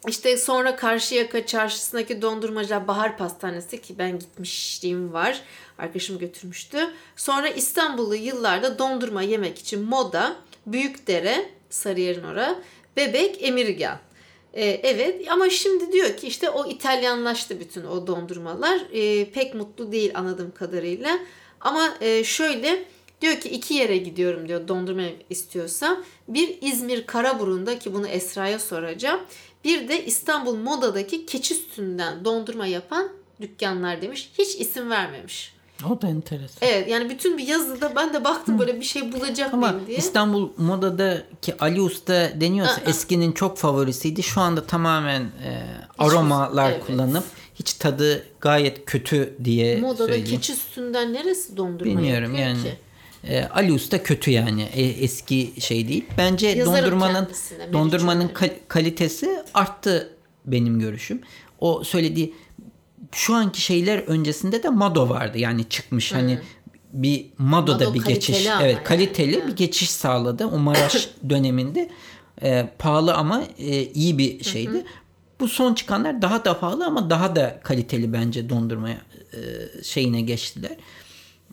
işte 0.08 0.38
sonra 0.38 0.76
Karşıyaka 0.76 1.46
çarşısındaki 1.46 2.22
dondurmacılar 2.22 2.88
Bahar 2.88 3.18
Pastanesi 3.18 3.82
ki 3.82 3.96
ben 3.98 4.20
gitmişliğim 4.20 5.14
var. 5.14 5.42
Arkadaşım 5.78 6.20
götürmüştü. 6.20 6.78
Sonra 7.16 7.48
İstanbul'u 7.48 8.16
yıllarda 8.16 8.80
dondurma 8.80 9.22
yemek 9.22 9.60
için 9.60 9.84
Moda, 9.84 10.36
Büyükdere, 10.66 11.50
Sarıyer'in 11.70 12.24
ora, 12.24 12.60
Bebek, 12.98 13.44
Emirgan. 13.44 14.00
Ee, 14.54 14.66
evet 14.66 15.32
ama 15.32 15.50
şimdi 15.50 15.92
diyor 15.92 16.18
ki 16.18 16.28
işte 16.28 16.50
o 16.50 16.68
İtalyanlaştı 16.70 17.60
bütün 17.60 17.86
o 17.86 18.08
dondurmalar. 18.08 18.82
Ee, 18.94 19.32
pek 19.32 19.56
mutlu 19.56 19.92
değil 19.92 20.12
anladığım 20.16 20.52
kadarıyla. 20.52 21.20
Ama 21.62 21.98
e, 22.02 22.24
şöyle 22.24 22.86
diyor 23.22 23.36
ki 23.36 23.50
iki 23.50 23.74
yere 23.74 23.98
gidiyorum 23.98 24.48
diyor 24.48 24.68
dondurma 24.68 25.04
istiyorsam. 25.30 26.04
Bir 26.28 26.58
İzmir 26.62 27.06
Karaburun'da 27.06 27.80
ki 27.80 27.94
bunu 27.94 28.08
Esra'ya 28.08 28.60
soracağım. 28.60 29.20
Bir 29.64 29.88
de 29.88 30.06
İstanbul 30.06 30.56
Moda'daki 30.56 31.26
keçi 31.26 31.56
sütünden 31.56 32.26
dondurma 32.26 32.68
yapan 32.68 33.08
dükkanlar 33.42 34.02
demiş. 34.02 34.32
Hiç 34.38 34.56
isim 34.56 34.90
vermemiş. 34.90 35.58
O 35.90 36.02
da 36.02 36.08
enteresan. 36.08 36.58
Evet 36.62 36.90
yani 36.90 37.10
bütün 37.10 37.38
bir 37.38 37.48
yazıda 37.48 37.96
ben 37.96 38.14
de 38.14 38.24
baktım 38.24 38.60
böyle 38.60 38.80
bir 38.80 38.86
şey 38.86 39.12
bulacak 39.14 39.54
Ama 39.54 39.72
mıyım 39.72 39.88
diye. 39.88 39.98
İstanbul 39.98 40.50
Moda'daki 40.58 41.58
Ali 41.60 41.82
Usta 41.82 42.32
deniyorsa 42.42 42.82
Aa. 42.82 42.90
eskinin 42.90 43.32
çok 43.32 43.58
favorisiydi. 43.58 44.24
Şu 44.24 44.42
anda 44.42 44.66
tamamen 44.66 45.22
e, 45.22 45.64
aromalar 45.98 46.72
evet. 46.72 46.86
kullanıp 46.86 47.24
hiç 47.56 47.74
tadı 47.74 48.26
gayet 48.42 48.86
kötü 48.86 49.36
diye 49.44 49.78
Moda'da 49.82 49.98
söyleyeyim. 49.98 50.28
keçi 50.28 50.56
sütünden 50.56 51.14
neresi 51.14 51.58
dondurma 51.58 51.92
Bilmiyorum 51.92 52.36
yani. 52.36 52.64
ki? 52.64 52.78
E, 53.30 53.44
Ali 53.44 53.74
Usta 53.74 54.04
kötü 54.04 54.32
yani. 54.32 54.62
E, 54.62 54.84
eski 54.84 55.54
şey 55.60 55.88
değil. 55.88 56.06
Bence 56.18 56.48
Yazarım 56.48 56.84
dondurmanın 56.92 57.30
dondurmanın 57.74 58.28
kal- 58.28 58.54
kalitesi 58.68 59.44
arttı 59.54 60.14
benim 60.46 60.80
görüşüm. 60.80 61.22
O 61.60 61.84
söylediği 61.84 62.34
şu 63.12 63.36
anki 63.36 63.62
şeyler 63.62 63.98
öncesinde 63.98 64.64
de 64.64 64.70
Mado 64.70 65.10
vardı. 65.10 65.38
Yani 65.38 65.70
çıkmış 65.70 66.14
hani 66.14 66.40
bir 66.94 67.26
Mado'da 67.38 67.86
Mado 67.86 67.94
bir 67.94 68.04
geçiş. 68.06 68.36
Evet, 68.36 68.46
yani. 68.46 68.84
kaliteli 68.84 69.42
Ha. 69.42 69.48
bir 69.48 69.56
geçiş 69.56 69.90
sağladı. 69.90 70.46
O 70.46 70.58
Maraş 70.58 71.10
döneminde 71.30 71.90
e, 72.42 72.70
pahalı 72.80 73.14
ama 73.14 73.44
e, 73.60 73.84
iyi 73.84 74.18
bir 74.18 74.44
şeydi. 74.44 74.84
Bu 75.40 75.48
son 75.48 75.74
çıkanlar 75.74 76.22
daha 76.22 76.46
da 76.46 76.60
pahalı 76.60 76.86
ama 76.86 77.10
daha 77.10 77.36
da 77.36 77.60
kaliteli 77.64 78.14
bence 78.14 78.50
dondurmaya 78.50 79.02
e, 79.34 79.38
şeyine 79.84 80.22
geçtiler. 80.22 80.72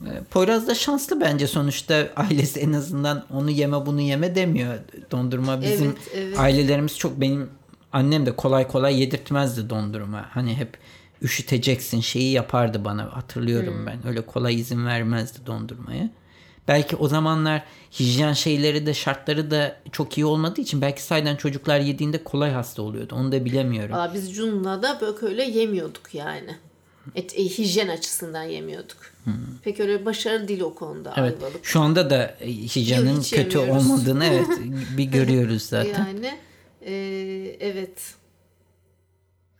E, 0.05 0.23
Poyraz 0.31 0.67
da 0.67 0.75
şanslı 0.75 1.21
bence 1.21 1.47
sonuçta 1.47 2.09
ailesi 2.15 2.59
en 2.59 2.73
azından 2.73 3.25
onu 3.33 3.51
yeme 3.51 3.85
bunu 3.85 4.01
yeme 4.01 4.35
demiyor. 4.35 4.73
Dondurma 5.11 5.61
bizim 5.61 5.85
Evet, 5.87 6.11
evet. 6.15 6.39
ailelerimiz 6.39 6.97
çok 6.97 7.21
benim 7.21 7.49
annem 7.93 8.25
de 8.25 8.35
kolay 8.35 8.67
kolay 8.67 9.01
yedirtmezdi 9.01 9.69
dondurma. 9.69 10.25
Hani 10.29 10.55
hep 10.55 10.77
üşüteceksin 11.21 12.01
şeyi 12.01 12.31
yapardı 12.31 12.85
bana 12.85 13.15
hatırlıyorum 13.15 13.73
Hmm. 13.77 13.85
ben. 13.85 14.07
Öyle 14.07 14.21
kolay 14.21 14.55
izin 14.55 14.85
vermezdi 14.85 15.39
dondurmaya. 15.45 16.09
Belki 16.67 16.95
o 16.95 17.07
zamanlar 17.07 17.63
hijyen 17.99 18.33
şeyleri 18.33 18.85
de 18.85 18.93
şartları 18.93 19.51
da 19.51 19.77
çok 19.91 20.17
iyi 20.17 20.25
olmadığı 20.25 20.61
için 20.61 20.81
belki 20.81 21.03
sayeden 21.03 21.35
çocuklar 21.35 21.79
yediğinde 21.79 22.23
kolay 22.23 22.51
hasta 22.51 22.81
oluyordu. 22.81 23.15
Onu 23.15 23.31
da 23.31 23.45
bilemiyorum. 23.45 23.95
Valla 23.95 24.13
biz 24.13 24.35
Cun'la 24.35 24.99
böyle 25.01 25.25
öyle 25.25 25.43
yemiyorduk 25.43 26.15
yani. 26.15 26.55
Et, 27.15 27.39
e, 27.39 27.43
hijyen 27.43 27.87
açısından 27.87 28.43
yemiyorduk. 28.43 29.14
Pek 29.63 29.79
öyle 29.79 30.05
başarılı 30.05 30.47
değil 30.47 30.61
o 30.61 30.73
konuda 30.73 31.13
Evet. 31.17 31.43
Ayvalık. 31.43 31.65
Şu 31.65 31.79
anda 31.79 32.09
da 32.09 32.37
e, 32.41 32.47
hiç 32.47 32.73
kötü 33.29 33.57
yemiyoruz. 33.57 33.91
olmadığını 33.91 34.25
evet 34.25 34.47
bir 34.97 35.03
görüyoruz 35.03 35.61
zaten. 35.61 36.05
Yani 36.07 36.37
e, 36.81 36.93
evet. 37.59 38.15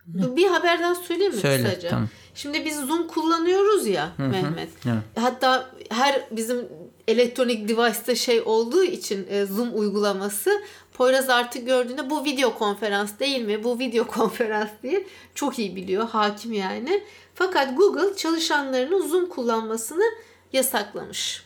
Bir 0.06 0.46
haberden 0.46 0.94
söyleyeyim 0.94 1.34
mi 1.34 1.40
Söyle, 1.40 1.64
kısaca? 1.64 1.88
tamam. 1.88 2.08
Şimdi 2.34 2.64
biz 2.64 2.80
Zoom 2.80 3.06
kullanıyoruz 3.08 3.86
ya 3.86 4.12
Mehmet. 4.18 4.68
Evet. 4.86 4.96
Hatta 5.18 5.70
her 5.90 6.22
bizim 6.30 6.68
elektronik 7.08 7.68
device'ta 7.68 8.14
şey 8.14 8.40
olduğu 8.40 8.84
için 8.84 9.26
e, 9.30 9.44
Zoom 9.44 9.78
uygulaması 9.78 10.50
Poyraz 10.96 11.30
artık 11.30 11.66
gördüğünde 11.66 12.10
bu 12.10 12.24
video 12.24 12.54
konferans 12.54 13.18
değil 13.18 13.40
mi? 13.40 13.64
Bu 13.64 13.78
video 13.78 14.06
konferans 14.06 14.68
diye 14.82 15.06
çok 15.34 15.58
iyi 15.58 15.76
biliyor. 15.76 16.08
Hakim 16.08 16.52
yani. 16.52 17.02
Fakat 17.38 17.76
Google 17.76 18.16
çalışanlarının 18.16 19.08
Zoom 19.08 19.28
kullanmasını 19.28 20.04
yasaklamış. 20.52 21.42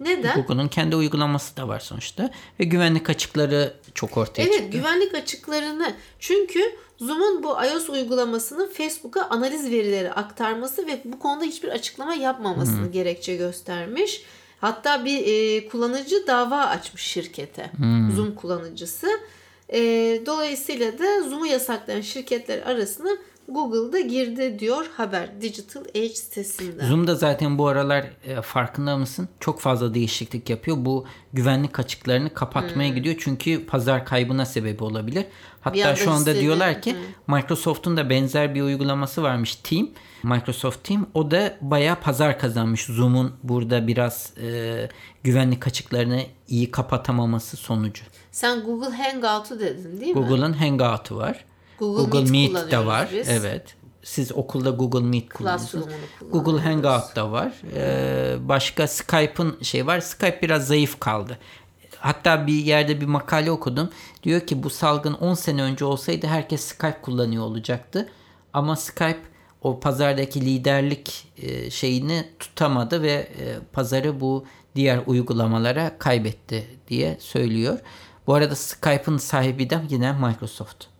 Neden? 0.00 0.34
Google'un 0.34 0.68
kendi 0.68 0.96
uygulaması 0.96 1.56
da 1.56 1.68
var 1.68 1.80
sonuçta 1.80 2.30
ve 2.60 2.64
güvenlik 2.64 3.10
açıkları 3.10 3.74
çok 3.94 4.16
ortaya 4.16 4.42
Evet 4.42 4.52
çıktı. 4.54 4.78
güvenlik 4.78 5.14
açıklarını 5.14 5.92
çünkü 6.18 6.60
Zoom'un 6.98 7.42
bu 7.42 7.48
iOS 7.64 7.88
uygulamasının 7.90 8.68
Facebook'a 8.72 9.22
analiz 9.30 9.70
verileri 9.70 10.12
aktarması 10.12 10.86
ve 10.86 11.00
bu 11.04 11.18
konuda 11.18 11.44
hiçbir 11.44 11.68
açıklama 11.68 12.14
yapmamasını 12.14 12.90
gerekçe 12.90 13.36
göstermiş. 13.36 14.22
Hatta 14.60 15.04
bir 15.04 15.26
e, 15.26 15.68
kullanıcı 15.68 16.26
dava 16.26 16.58
açmış 16.60 17.02
şirkete. 17.02 17.70
Zoom 18.16 18.34
kullanıcısı. 18.34 19.08
E, 19.72 19.80
dolayısıyla 20.26 20.98
da 20.98 21.22
Zoom'u 21.22 21.46
yasaklayan 21.46 22.00
şirketler 22.00 22.62
arasına 22.62 23.10
Google'da 23.48 24.00
girdi 24.00 24.58
diyor 24.58 24.86
haber 24.96 25.40
Digital 25.40 25.82
Age 25.94 26.08
sitesinden. 26.08 26.86
Zoom 26.86 27.06
da 27.06 27.14
zaten 27.14 27.58
bu 27.58 27.66
aralar 27.66 28.04
e, 28.24 28.42
farkında 28.42 28.96
mısın? 28.96 29.28
Çok 29.40 29.60
fazla 29.60 29.94
değişiklik 29.94 30.50
yapıyor. 30.50 30.76
Bu 30.80 31.06
güvenlik 31.32 31.78
açıklarını 31.78 32.34
kapatmaya 32.34 32.88
gidiyor. 32.88 33.14
Çünkü 33.18 33.66
pazar 33.66 34.04
kaybına 34.06 34.46
sebep 34.46 34.82
olabilir. 34.82 35.24
Hatta 35.60 35.96
şu 35.96 36.10
anda 36.10 36.18
istedi. 36.20 36.40
diyorlar 36.40 36.82
ki 36.82 36.96
Microsoft'un 37.26 37.96
da 37.96 38.10
benzer 38.10 38.54
bir 38.54 38.62
uygulaması 38.62 39.22
varmış 39.22 39.56
Team. 39.56 39.88
Microsoft 40.22 40.84
Team. 40.84 41.06
O 41.14 41.30
da 41.30 41.56
bayağı 41.60 41.96
pazar 41.96 42.38
kazanmış. 42.38 42.84
Zoom'un 42.84 43.32
burada 43.42 43.86
biraz 43.86 44.32
e, 44.42 44.88
güvenlik 45.22 45.66
açıklarını 45.66 46.22
iyi 46.48 46.70
kapatamaması 46.70 47.56
sonucu. 47.56 48.04
Sen 48.32 48.62
Google 48.64 48.96
Hangout'u 48.96 49.60
dedin 49.60 50.00
değil 50.00 50.16
mi? 50.16 50.22
Google'ın 50.26 50.52
Hangout'u 50.52 51.16
var. 51.16 51.44
Google 51.82 52.02
Google, 52.02 52.30
Meet 52.30 52.52
Meet, 52.52 52.70
de 52.70 52.86
var. 52.86 53.08
biz. 53.12 53.28
Evet. 53.28 53.74
Siz 54.02 54.32
okulda 54.32 54.70
Google 54.70 55.00
Meet 55.00 55.28
kullanıyorsunuz. 55.28 55.86
Google. 56.30 56.60
Hangout 56.60 57.16
da 57.16 57.32
var. 57.32 57.52
Ee, 57.74 58.36
başka 58.40 58.86
Skype'ın 58.86 59.62
şey 59.62 59.86
var. 59.86 60.00
Skype 60.00 60.38
biraz 60.42 60.66
zayıf 60.66 61.00
kaldı. 61.00 61.38
Hatta 61.98 62.46
bir 62.46 62.52
yerde 62.54 63.00
bir 63.00 63.06
makale 63.06 63.50
okudum. 63.50 63.90
Diyor 64.22 64.40
ki 64.40 64.62
bu 64.62 64.70
salgın 64.70 65.12
10 65.12 65.34
sene 65.34 65.62
önce 65.62 65.84
olsaydı 65.84 66.26
herkes 66.26 66.64
Skype 66.64 66.98
kullanıyor 67.02 67.44
olacaktı. 67.44 68.08
Ama 68.52 68.76
Skype 68.76 69.22
o 69.62 69.80
pazardaki 69.80 70.40
liderlik 70.40 71.28
e, 71.38 71.70
şeyini 71.70 72.28
tutamadı 72.38 73.02
ve 73.02 73.12
e, 73.12 73.58
pazarı 73.72 74.20
bu 74.20 74.44
diğer 74.76 75.00
uygulamalara 75.06 75.98
kaybetti 75.98 76.66
diye 76.88 77.16
söylüyor. 77.20 77.78
Bu 78.26 78.34
arada 78.34 78.56
Skype'ın 78.56 79.18
sahibi 79.18 79.70
de 79.70 79.80
yine 79.88 80.12
Microsoft. 80.12 80.91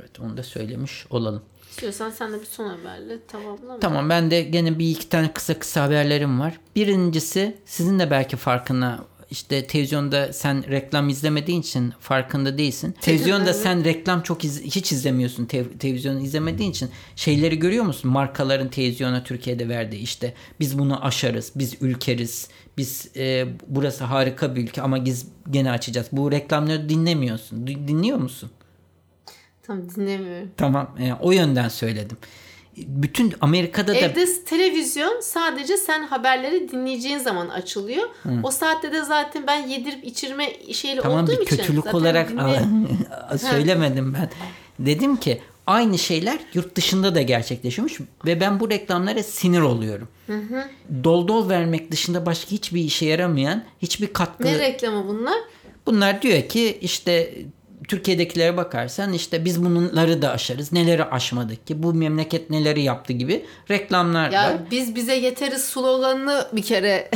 Evet 0.00 0.20
onu 0.20 0.36
da 0.36 0.42
söylemiş 0.42 1.06
olalım. 1.10 1.42
İstiyorsan 1.70 2.10
sen 2.10 2.32
de 2.32 2.40
bir 2.40 2.46
son 2.46 2.68
haberle 2.68 3.18
tamamla. 3.28 3.80
Tamam 3.80 4.08
ben 4.08 4.30
de 4.30 4.42
gene 4.42 4.78
bir 4.78 4.90
iki 4.90 5.08
tane 5.08 5.32
kısa 5.32 5.58
kısa 5.58 5.82
haberlerim 5.82 6.40
var. 6.40 6.60
Birincisi 6.76 7.56
sizin 7.64 7.98
de 7.98 8.10
belki 8.10 8.36
farkına 8.36 9.04
işte 9.30 9.66
televizyonda 9.66 10.32
sen 10.32 10.70
reklam 10.70 11.08
izlemediğin 11.08 11.60
için 11.60 11.92
farkında 12.00 12.58
değilsin. 12.58 12.94
Televizyonda 13.00 13.54
sen 13.54 13.84
reklam 13.84 14.22
çok 14.22 14.44
iz- 14.44 14.62
hiç 14.62 14.92
izlemiyorsun 14.92 15.46
te- 15.46 15.78
televizyonu 15.78 16.20
izlemediğin 16.20 16.70
için 16.70 16.90
şeyleri 17.16 17.58
görüyor 17.58 17.84
musun? 17.84 18.10
Markaların 18.10 18.68
televizyona 18.70 19.24
Türkiye'de 19.24 19.68
verdiği 19.68 20.00
işte 20.02 20.34
biz 20.60 20.78
bunu 20.78 21.04
aşarız, 21.04 21.52
biz 21.56 21.74
ülkeriz, 21.80 22.48
biz 22.78 23.08
e, 23.16 23.46
burası 23.68 24.04
harika 24.04 24.56
bir 24.56 24.62
ülke 24.62 24.82
ama 24.82 25.04
biz 25.04 25.26
gene 25.50 25.70
açacağız. 25.70 26.06
Bu 26.12 26.32
reklamları 26.32 26.88
dinlemiyorsun. 26.88 27.66
Di- 27.66 27.88
Dinliyor 27.88 28.18
musun? 28.18 28.50
Tamam 29.66 29.84
dinlemiyorum. 29.96 30.50
Tamam 30.56 30.90
e, 31.00 31.12
o 31.20 31.32
yönden 31.32 31.68
söyledim. 31.68 32.16
Bütün 32.76 33.34
Amerika'da 33.40 33.92
da 33.92 33.96
Evde 33.96 34.44
televizyon 34.44 35.20
sadece 35.20 35.76
sen 35.76 36.02
haberleri 36.06 36.70
dinleyeceğin 36.70 37.18
zaman 37.18 37.48
açılıyor. 37.48 38.08
O 38.42 38.50
saatte 38.50 38.92
de 38.92 39.04
zaten 39.04 39.46
ben 39.46 39.66
yedirip 39.66 40.04
içirme 40.04 40.72
şeyle 40.72 41.00
Tamam 41.00 41.24
olduğum 41.24 41.32
bir 41.32 41.36
için. 41.46 41.56
kötülük 41.56 41.84
zaten 41.84 41.98
olarak 41.98 42.30
söylemedim 43.38 44.14
ben. 44.14 44.30
Dedim 44.78 45.16
ki 45.16 45.40
aynı 45.66 45.98
şeyler 45.98 46.38
yurt 46.54 46.76
dışında 46.76 47.14
da 47.14 47.22
gerçekleşiyormuş 47.22 48.00
ve 48.26 48.40
ben 48.40 48.60
bu 48.60 48.70
reklamlara 48.70 49.22
sinir 49.22 49.60
oluyorum. 49.60 50.08
Dol 51.04 51.28
dol 51.28 51.48
vermek 51.48 51.90
dışında 51.90 52.26
başka 52.26 52.50
hiçbir 52.50 52.80
işe 52.80 53.06
yaramayan, 53.06 53.64
hiçbir 53.82 54.12
katkı 54.12 54.44
Ne 54.44 54.58
reklamı 54.58 55.08
bunlar? 55.08 55.38
Bunlar 55.86 56.22
diyor 56.22 56.42
ki 56.42 56.78
işte 56.80 57.34
Türkiye'dekilere 57.88 58.56
bakarsan 58.56 59.12
işte 59.12 59.44
biz 59.44 59.64
bunları 59.64 60.22
da 60.22 60.30
aşarız. 60.30 60.72
Neleri 60.72 61.04
aşmadık 61.04 61.66
ki? 61.66 61.82
Bu 61.82 61.94
memleket 61.94 62.50
neleri 62.50 62.82
yaptı 62.82 63.12
gibi 63.12 63.44
reklamlar 63.70 64.30
Ya 64.30 64.42
var. 64.44 64.56
biz 64.70 64.94
bize 64.94 65.14
yeteriz 65.14 65.64
sloganını 65.64 66.46
bir 66.52 66.62
kere 66.62 67.10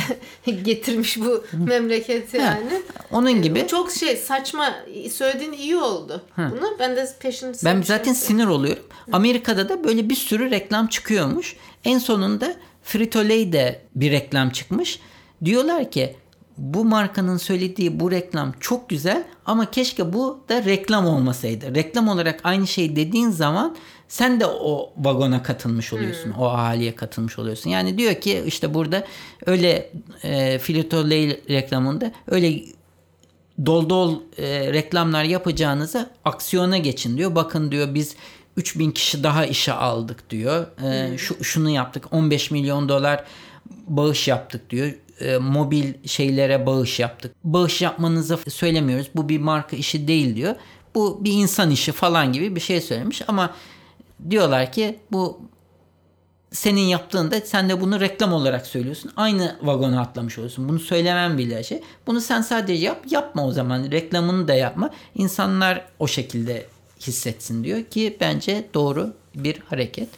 getirmiş 0.65 1.21
bu 1.21 1.45
memleket 1.53 2.35
yani. 2.35 2.83
Onun 3.13 3.43
gibi 3.43 3.63
Bu 3.65 3.67
çok 3.67 3.91
şey 3.93 4.17
saçma 4.17 4.75
söylediğin 5.11 5.53
iyi 5.53 5.77
oldu. 5.77 6.23
Bunu 6.39 6.77
ben 6.79 6.97
de 6.97 7.09
peşini 7.21 7.53
Ben 7.65 7.83
zaten 7.83 8.13
sinir 8.13 8.47
oluyorum. 8.47 8.83
Amerika'da 9.13 9.69
da 9.69 9.85
böyle 9.85 10.09
bir 10.09 10.15
sürü 10.15 10.51
reklam 10.51 10.87
çıkıyormuş. 10.87 11.57
En 11.85 11.99
sonunda 11.99 12.55
Frito-Lay'de 12.85 13.79
bir 13.95 14.11
reklam 14.13 14.51
çıkmış. 14.51 15.01
Diyorlar 15.45 15.91
ki 15.91 16.17
bu 16.59 16.85
markanın 16.85 17.37
söylediği 17.37 18.01
bu 18.01 18.11
reklam 18.11 18.53
çok 18.61 18.89
güzel 18.89 19.25
ama 19.47 19.71
keşke 19.71 20.13
bu 20.13 20.45
da 20.49 20.65
reklam 20.65 21.07
olmasaydı. 21.07 21.75
Reklam 21.75 22.09
olarak 22.09 22.41
aynı 22.45 22.67
şey 22.67 22.97
dediğin 22.97 23.31
zaman 23.31 23.77
sen 24.09 24.41
de 24.41 24.47
o 24.47 24.93
vagona 24.97 25.43
katılmış 25.43 25.93
oluyorsun. 25.93 26.31
O 26.31 26.45
ahaliye 26.47 26.95
katılmış 26.95 27.39
oluyorsun. 27.39 27.71
Yani 27.71 27.99
diyor 27.99 28.15
ki 28.15 28.43
işte 28.47 28.75
burada 28.75 29.07
öyle 29.47 29.91
e, 30.23 30.59
Frito-Lay 30.59 31.49
reklamında 31.51 32.13
öyle 32.27 32.63
dol 33.67 33.89
dol 33.89 34.15
e, 34.39 34.73
reklamlar 34.73 35.25
yapacağınıza 35.25 36.11
aksiyona 36.25 36.79
geçin 36.79 37.19
diyor. 37.19 37.35
Bakın 37.35 37.71
diyor 37.73 37.95
biz 37.95 38.17
3000 38.57 38.91
kişi 38.91 39.23
daha 39.25 39.47
işe 39.47 39.73
aldık 39.73 40.31
diyor. 40.31 40.67
E, 40.85 41.19
şu 41.19 41.45
şunu 41.45 41.71
yaptık. 41.71 42.13
15 42.13 42.51
milyon 42.51 42.89
dolar 42.89 43.25
bağış 43.87 44.29
yaptık 44.29 44.71
diyor. 44.71 44.93
E, 45.21 45.37
mobil 45.37 45.95
şeylere 46.07 46.67
bağış 46.67 47.01
yaptık. 47.01 47.35
Bağış 47.45 47.83
yapmanızı 47.83 48.39
söylemiyoruz. 48.49 49.09
Bu 49.15 49.29
bir 49.29 49.39
marka 49.39 49.77
işi 49.77 50.09
değil 50.09 50.37
diyor. 50.37 50.55
Bu 50.95 51.25
bir 51.25 51.33
insan 51.33 51.71
işi 51.71 51.93
falan 51.93 52.33
gibi 52.33 52.57
bir 52.57 52.61
şey 52.61 52.81
söylemiş 52.81 53.23
ama 53.29 53.55
diyorlar 54.31 54.73
ki 54.73 54.99
bu 55.13 55.41
senin 56.53 56.81
yaptığında 56.81 57.41
sen 57.41 57.69
de 57.69 57.81
bunu 57.81 58.01
reklam 58.01 58.33
olarak 58.33 58.67
söylüyorsun. 58.67 59.13
Aynı 59.17 59.57
vagona 59.63 60.01
atlamış 60.01 60.39
oluyorsun. 60.39 60.69
Bunu 60.69 60.79
söylemem 60.79 61.39
bile 61.39 61.63
şey. 61.63 61.83
Bunu 62.07 62.21
sen 62.21 62.41
sadece 62.41 62.85
yap. 62.85 63.05
Yapma 63.11 63.47
o 63.47 63.53
zaman. 63.53 63.91
Reklamını 63.91 64.49
da 64.49 64.55
yapma. 64.55 64.91
İnsanlar 65.15 65.85
o 65.99 66.07
şekilde 66.07 66.67
hissetsin 67.01 67.65
diyor 67.65 67.85
ki 67.85 68.17
bence 68.21 68.69
doğru 68.75 69.15
bir 69.35 69.61
hareket. 69.61 70.09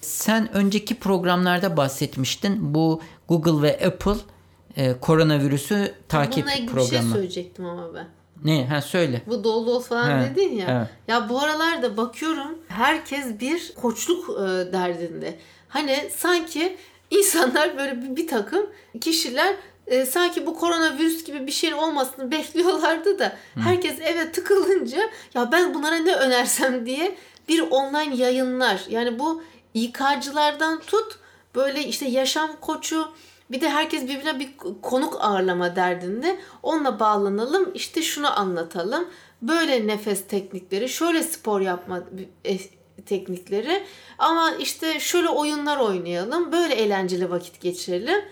Sen 0.00 0.54
önceki 0.54 0.94
programlarda 0.94 1.76
bahsetmiştin. 1.76 2.74
Bu 2.74 3.00
Google 3.28 3.62
ve 3.62 3.86
Apple 3.86 4.31
e, 4.76 5.00
koronavirüsü 5.00 5.94
takip 6.08 6.44
Bununla 6.44 6.52
ilgili 6.54 6.66
bir 6.68 6.72
programı. 6.72 6.90
şey 7.02 7.12
söyleyecektim 7.12 7.64
ama 7.66 7.94
ben. 7.94 8.06
ne? 8.44 8.66
Ha 8.66 8.80
söyle. 8.80 9.22
Bu 9.26 9.44
dolu 9.44 9.66
dolu 9.66 9.80
falan 9.80 10.20
He, 10.20 10.30
dedin 10.30 10.52
ya. 10.56 10.66
evet. 10.78 10.88
Ya 11.08 11.28
bu 11.28 11.40
aralarda 11.40 11.96
bakıyorum 11.96 12.58
herkes 12.68 13.40
bir 13.40 13.72
koçluk 13.82 14.30
e, 14.30 14.42
derdinde. 14.72 15.38
Hani 15.68 16.10
sanki 16.16 16.76
insanlar 17.10 17.78
böyle 17.78 18.02
bir, 18.02 18.16
bir 18.16 18.28
takım 18.28 18.66
kişiler 19.00 19.54
e, 19.86 20.06
sanki 20.06 20.46
bu 20.46 20.58
koronavirüs 20.58 21.24
gibi 21.24 21.46
bir 21.46 21.52
şeyin 21.52 21.74
olmasını 21.74 22.30
bekliyorlardı 22.30 23.18
da 23.18 23.36
herkes 23.54 24.00
eve 24.00 24.32
tıkılınca 24.32 24.98
ya 25.34 25.52
ben 25.52 25.74
bunlara 25.74 25.96
ne 25.96 26.14
önersem 26.14 26.86
diye 26.86 27.16
bir 27.48 27.60
online 27.60 28.16
yayınlar. 28.16 28.80
Yani 28.88 29.18
bu 29.18 29.42
İK'cılardan 29.74 30.80
tut 30.80 31.18
böyle 31.54 31.84
işte 31.84 32.06
yaşam 32.08 32.50
koçu 32.60 33.08
bir 33.52 33.60
de 33.60 33.68
herkes 33.68 34.02
birbirine 34.02 34.40
bir 34.40 34.50
konuk 34.82 35.16
ağırlama 35.20 35.76
derdinde. 35.76 36.38
Onunla 36.62 37.00
bağlanalım 37.00 37.70
işte 37.74 38.02
şunu 38.02 38.38
anlatalım. 38.38 39.08
Böyle 39.42 39.86
nefes 39.86 40.26
teknikleri, 40.26 40.88
şöyle 40.88 41.22
spor 41.22 41.60
yapma 41.60 42.02
e, 42.44 42.58
teknikleri 43.06 43.82
ama 44.18 44.54
işte 44.58 45.00
şöyle 45.00 45.28
oyunlar 45.28 45.76
oynayalım. 45.76 46.52
Böyle 46.52 46.74
eğlenceli 46.74 47.30
vakit 47.30 47.60
geçirelim. 47.60 48.24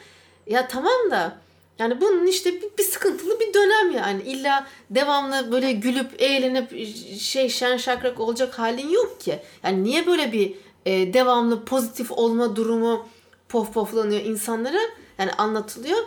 Ya 0.47 0.69
tamam 0.69 1.11
da 1.11 1.37
yani 1.79 2.01
bunun 2.01 2.27
işte 2.27 2.55
bir, 2.55 2.69
bir 2.79 2.83
sıkıntılı 2.83 3.41
bir 3.41 3.55
dönem 3.55 3.91
yani. 3.91 4.23
İlla 4.23 4.67
devamlı 4.91 5.53
böyle 5.53 5.73
gülüp 5.73 6.23
eğlenip 6.23 6.71
şey 7.21 7.49
şen 7.49 7.77
şakrak 7.77 8.21
olacak 8.21 8.59
halin 8.59 8.89
yok 8.89 9.21
ki. 9.21 9.39
Yani 9.63 9.85
niye 9.85 10.07
böyle 10.07 10.33
bir 10.33 10.55
e, 10.87 11.15
devamlı 11.15 11.65
pozitif 11.65 12.11
olma 12.13 12.57
durumu 12.57 13.07
pof 13.49 13.75
poflanıyor 13.75 14.23
insanlara? 14.23 14.79
Yani 15.21 15.33
anlatılıyor. 15.33 15.99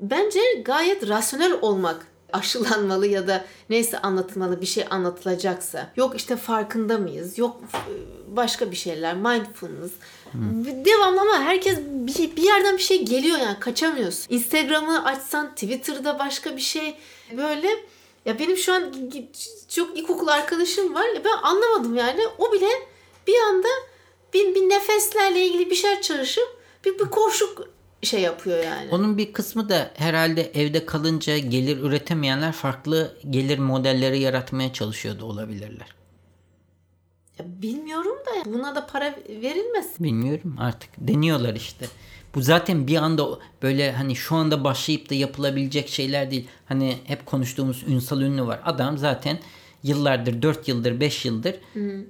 Bence 0.00 0.40
gayet 0.64 1.08
rasyonel 1.08 1.52
olmak 1.62 2.06
aşılanmalı 2.32 3.06
ya 3.06 3.28
da 3.28 3.44
neyse 3.70 3.98
anlatılmalı 3.98 4.60
bir 4.60 4.66
şey 4.66 4.84
anlatılacaksa. 4.90 5.92
Yok 5.96 6.16
işte 6.16 6.36
farkında 6.36 6.98
mıyız? 6.98 7.38
Yok 7.38 7.60
başka 8.28 8.70
bir 8.70 8.76
şeyler. 8.76 9.14
Mindfulness. 9.14 9.92
Devamlı 10.84 11.20
ama 11.20 11.40
herkes 11.40 11.78
bir, 11.80 12.36
bir 12.36 12.42
yerden 12.42 12.76
bir 12.76 12.82
şey 12.82 13.04
geliyor 13.04 13.38
yani 13.38 13.60
kaçamıyorsun. 13.60 14.34
Instagram'ı 14.34 15.04
açsan 15.04 15.54
Twitter'da 15.54 16.18
başka 16.18 16.56
bir 16.56 16.62
şey 16.62 16.96
böyle 17.36 17.68
ya 18.24 18.38
benim 18.38 18.56
şu 18.56 18.72
an 18.72 18.92
çok 19.68 19.98
ilkokul 19.98 20.28
arkadaşım 20.28 20.94
var 20.94 21.06
ya 21.14 21.24
ben 21.24 21.36
anlamadım 21.42 21.96
yani 21.96 22.22
o 22.38 22.52
bile 22.52 22.68
bir 23.26 23.38
anda 23.38 23.68
bir, 24.34 24.54
bir 24.54 24.68
nefeslerle 24.68 25.46
ilgili 25.46 25.70
bir 25.70 25.74
şeyler 25.74 26.02
çalışıp 26.02 26.62
bir, 26.84 26.98
bir 26.98 27.04
koşuk 27.10 27.75
şey 28.02 28.20
yapıyor 28.20 28.64
yani. 28.64 28.88
Onun 28.90 29.18
bir 29.18 29.32
kısmı 29.32 29.68
da 29.68 29.90
herhalde 29.94 30.50
evde 30.54 30.86
kalınca 30.86 31.38
gelir 31.38 31.78
üretemeyenler 31.78 32.52
farklı 32.52 33.16
gelir 33.30 33.58
modelleri 33.58 34.20
yaratmaya 34.20 34.72
çalışıyordu 34.72 35.24
olabilirler. 35.24 35.86
Ya 37.38 37.44
bilmiyorum 37.62 38.16
da 38.26 38.52
buna 38.52 38.74
da 38.74 38.86
para 38.86 39.14
verilmez. 39.28 39.86
Bilmiyorum 40.00 40.56
artık 40.58 40.90
deniyorlar 40.98 41.54
işte. 41.54 41.86
Bu 42.34 42.42
zaten 42.42 42.86
bir 42.86 42.96
anda 42.96 43.26
böyle 43.62 43.92
hani 43.92 44.16
şu 44.16 44.36
anda 44.36 44.64
başlayıp 44.64 45.10
da 45.10 45.14
yapılabilecek 45.14 45.88
şeyler 45.88 46.30
değil. 46.30 46.48
Hani 46.66 46.98
hep 47.04 47.26
konuştuğumuz 47.26 47.82
Ünsal 47.88 48.20
Ünlü 48.20 48.46
var. 48.46 48.60
Adam 48.64 48.98
zaten 48.98 49.38
yıllardır 49.82 50.42
4 50.42 50.68
yıldır 50.68 51.00
5 51.00 51.24
yıldır 51.24 51.54
Hı. 51.74 52.04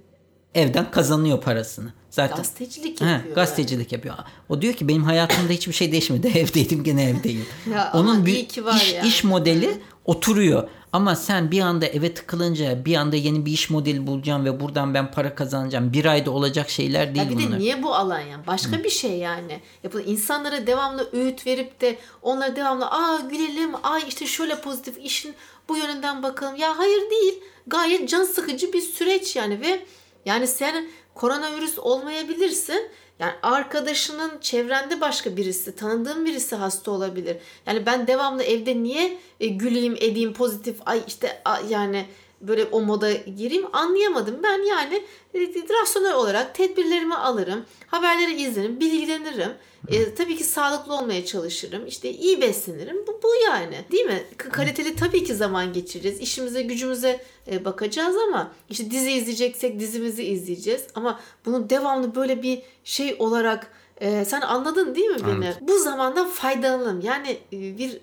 evden 0.55 0.91
kazanıyor 0.91 1.41
parasını. 1.41 1.93
Zaten 2.17 2.37
gazetecilik 2.37 3.01
yapıyor. 3.01 3.19
He, 3.19 3.35
gazetecilik 3.35 3.93
yani. 3.93 3.99
yapıyor. 3.99 4.17
O 4.49 4.63
diyor 4.63 4.75
ki 4.75 4.89
benim 4.89 5.05
hayatımda 5.05 5.53
hiçbir 5.53 5.73
şey 5.73 5.93
değişmedi. 5.93 6.27
Evdeydim 6.39 6.85
gene 6.85 7.05
evdeyim. 7.11 7.47
ya 7.75 7.91
Onun 7.95 8.27
bir 8.27 8.49
ki 8.49 8.65
var 8.65 8.77
iş, 8.77 8.93
yani. 8.93 9.09
iş 9.09 9.25
modeli 9.25 9.81
oturuyor. 10.05 10.69
Ama 10.93 11.17
sen 11.17 11.51
bir 11.51 11.61
anda 11.61 11.87
eve 11.87 12.15
tıkılınca 12.15 12.85
bir 12.85 12.95
anda 12.97 13.17
yeni 13.17 13.47
bir 13.47 13.53
iş 13.53 13.71
modeli 13.71 14.07
bulacağım 14.07 14.45
ve 14.45 14.61
buradan 14.61 14.95
ben 14.95 15.11
para 15.11 15.35
kazanacağım. 15.35 15.93
Bir 15.93 16.05
ayda 16.05 16.31
olacak 16.31 16.71
şeyler 16.71 17.15
değil 17.15 17.31
ya 17.31 17.39
bir 17.39 17.45
bunlar. 17.45 17.53
de 17.53 17.59
niye 17.59 17.83
bu 17.83 17.95
alan 17.95 18.21
yani? 18.21 18.47
Başka 18.47 18.73
Hı. 18.73 18.85
bir 18.85 18.91
şey 18.91 19.19
yani. 19.19 19.61
Yapın 19.85 20.03
insanlara 20.07 20.67
devamlı 20.67 21.09
öğüt 21.13 21.47
verip 21.47 21.81
de 21.81 21.99
onlara 22.23 22.57
devamlı 22.57 22.87
aa 22.87 23.21
gülelim, 23.31 23.71
ay 23.83 24.03
işte 24.09 24.27
şöyle 24.27 24.61
pozitif 24.61 24.99
işin 24.99 25.35
bu 25.69 25.77
yönünden 25.77 26.23
bakalım. 26.23 26.57
Ya 26.57 26.79
hayır 26.79 27.11
değil. 27.11 27.35
Gayet 27.67 28.09
can 28.09 28.25
sıkıcı 28.25 28.73
bir 28.73 28.81
süreç 28.81 29.37
yani 29.37 29.61
ve 29.61 29.81
yani 30.25 30.47
sen 30.47 30.87
koronavirüs 31.17 31.79
olmayabilirsin. 31.79 32.91
Yani 33.19 33.33
arkadaşının 33.43 34.33
çevrende 34.41 35.01
başka 35.01 35.37
birisi, 35.37 35.77
tanıdığın 35.77 36.25
birisi 36.27 36.57
hasta 36.57 36.91
olabilir. 36.91 37.37
Yani 37.67 37.87
ben 37.87 38.07
devamlı 38.07 38.43
evde 38.43 38.83
niye 38.83 39.19
e, 39.41 39.47
güleyim, 39.47 39.95
edeyim, 39.95 40.33
pozitif, 40.33 40.77
ay 40.87 41.01
işte 41.07 41.43
yani 41.69 42.07
böyle 42.41 42.65
o 42.65 42.81
moda 42.81 43.13
gireyim 43.13 43.67
anlayamadım. 43.73 44.41
Ben 44.43 44.63
yani 44.63 45.03
e, 45.35 45.41
rasyonel 45.81 46.15
olarak 46.15 46.55
tedbirlerimi 46.55 47.15
alırım, 47.15 47.65
haberleri 47.87 48.43
izlerim, 48.43 48.81
bilgilenirim. 48.81 49.53
E, 49.89 50.15
tabii 50.15 50.37
ki 50.37 50.45
sağlıklı 50.45 50.95
olmaya 50.95 51.25
çalışırım. 51.25 51.87
İşte 51.87 52.11
iyi 52.11 52.41
beslenirim. 52.41 52.97
Bu, 53.07 53.21
bu 53.23 53.29
yani. 53.45 53.85
Değil 53.93 54.05
mi? 54.05 54.23
Kaliteli 54.37 54.97
tabii 54.97 55.25
ki 55.25 55.35
zaman 55.35 55.73
geçireceğiz. 55.73 56.21
İşimize, 56.21 56.63
gücümüze 56.63 57.25
e, 57.51 57.65
bakacağız 57.65 58.17
ama 58.17 58.53
işte 58.71 58.91
dizi 58.91 59.13
izleyeceksek 59.13 59.81
dizimizi 59.81 60.25
izleyeceğiz. 60.25 60.83
Ama 60.95 61.21
bunu 61.45 61.71
devamlı 61.71 62.15
böyle 62.15 62.43
bir 62.43 62.63
şey 62.85 63.17
olarak 63.19 63.71
e, 64.01 64.25
sen 64.25 64.41
anladın 64.41 64.95
değil 64.95 65.07
mi 65.09 65.19
beni? 65.21 65.33
Anladım. 65.33 65.55
Bu 65.61 65.79
zamandan 65.79 66.29
faydalanalım. 66.29 67.01
Yani 67.01 67.39
e, 67.53 67.79
bir 67.79 67.99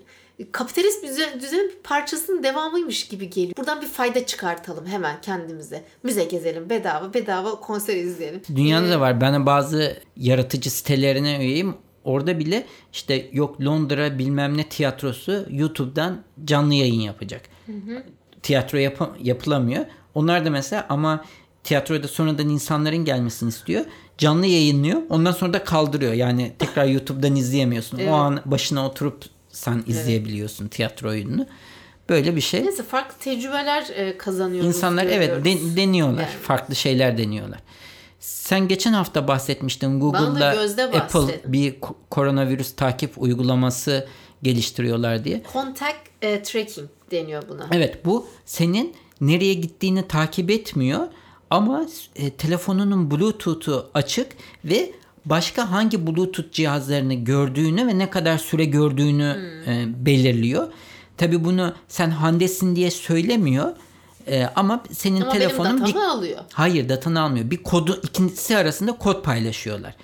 kapitalist 0.52 1.04
düzen, 1.04 1.40
düzenin 1.40 1.68
bir 1.68 1.76
parçasının 1.82 2.42
devamıymış 2.42 3.08
gibi 3.08 3.30
geliyor. 3.30 3.56
Buradan 3.56 3.82
bir 3.82 3.86
fayda 3.86 4.26
çıkartalım 4.26 4.86
hemen 4.86 5.20
kendimize. 5.20 5.84
Müze 6.02 6.24
gezelim 6.24 6.70
bedava, 6.70 7.14
bedava 7.14 7.50
konser 7.60 7.96
izleyelim. 7.96 8.42
Dünyada 8.56 8.86
Ee, 8.86 8.90
da 8.90 9.00
var. 9.00 9.20
Ben 9.20 9.46
bazı 9.46 9.96
yaratıcı 10.16 10.70
sitelerine 10.70 11.38
üyeyim. 11.38 11.74
Orada 12.04 12.38
bile 12.38 12.66
işte 12.92 13.28
yok 13.32 13.60
Londra 13.60 14.18
bilmem 14.18 14.56
ne 14.56 14.68
tiyatrosu 14.68 15.46
YouTube'dan 15.50 16.22
canlı 16.44 16.74
yayın 16.74 17.00
yapacak. 17.00 17.42
Tiyatro 18.42 18.78
yap- 18.78 19.16
yapılamıyor. 19.22 19.84
Onlar 20.14 20.44
da 20.44 20.50
mesela 20.50 20.86
ama 20.88 21.24
tiyatroda 21.64 22.08
sonradan 22.08 22.48
insanların 22.48 23.04
gelmesini 23.04 23.48
istiyor. 23.48 23.84
Canlı 24.18 24.46
yayınlıyor. 24.46 25.02
Ondan 25.08 25.32
sonra 25.32 25.52
da 25.52 25.64
kaldırıyor. 25.64 26.12
Yani 26.12 26.52
tekrar 26.58 26.84
YouTube'dan 26.84 27.36
izleyemiyorsun. 27.36 27.98
Evet. 27.98 28.10
O 28.10 28.14
an 28.14 28.40
başına 28.44 28.86
oturup 28.86 29.24
sen 29.54 29.84
izleyebiliyorsun 29.86 30.68
tiyatro 30.68 31.08
oyununu. 31.08 31.46
Böyle 32.08 32.36
bir 32.36 32.40
şey. 32.40 32.64
Neyse 32.64 32.82
farklı 32.82 33.18
tecrübeler 33.18 33.86
e, 33.94 34.18
kazanıyoruz. 34.18 34.68
İnsanlar 34.68 35.04
evet 35.06 35.44
de- 35.44 35.76
deniyorlar. 35.76 36.22
Yani. 36.22 36.30
Farklı 36.42 36.74
şeyler 36.74 37.18
deniyorlar. 37.18 37.58
Sen 38.20 38.68
geçen 38.68 38.92
hafta 38.92 39.28
bahsetmiştin 39.28 40.00
Google'da 40.00 40.48
Apple 41.00 41.40
bir 41.46 41.72
ko- 41.74 41.94
koronavirüs 42.10 42.74
takip 42.76 43.22
uygulaması 43.22 44.08
geliştiriyorlar 44.42 45.24
diye. 45.24 45.42
Contact 45.52 45.98
e, 46.22 46.42
tracking 46.42 46.88
deniyor 47.10 47.42
buna. 47.48 47.66
Evet 47.72 48.04
bu 48.04 48.26
senin 48.44 48.94
nereye 49.20 49.54
gittiğini 49.54 50.08
takip 50.08 50.50
etmiyor 50.50 51.06
ama 51.50 51.86
e, 52.16 52.30
telefonunun 52.30 53.10
Bluetooth'u 53.10 53.90
açık 53.94 54.32
ve 54.64 54.92
başka 55.24 55.70
hangi 55.70 56.06
Bluetooth 56.06 56.52
cihazlarını 56.52 57.14
gördüğünü 57.14 57.86
ve 57.86 57.98
ne 57.98 58.10
kadar 58.10 58.38
süre 58.38 58.64
gördüğünü 58.64 59.34
Hmm. 59.64 59.72
e, 59.72 60.06
belirliyor. 60.06 60.68
Tabi 61.16 61.44
bunu 61.44 61.72
sen 61.88 62.10
Hande'sin 62.10 62.76
diye 62.76 62.90
söylemiyor 62.90 63.68
E, 64.28 64.44
ama 64.56 64.82
senin 64.92 65.20
Ama 65.20 65.32
telefonun 65.32 65.82
benim 65.82 65.94
bir 65.94 66.00
alıyor. 66.00 66.38
Hayır 66.52 66.88
datanı 66.88 67.20
almıyor. 67.20 67.50
Bir 67.50 67.62
kodu 67.62 68.00
ikisi 68.02 68.56
arasında 68.56 68.92
kod 68.92 69.22
paylaşıyorlar. 69.24 69.94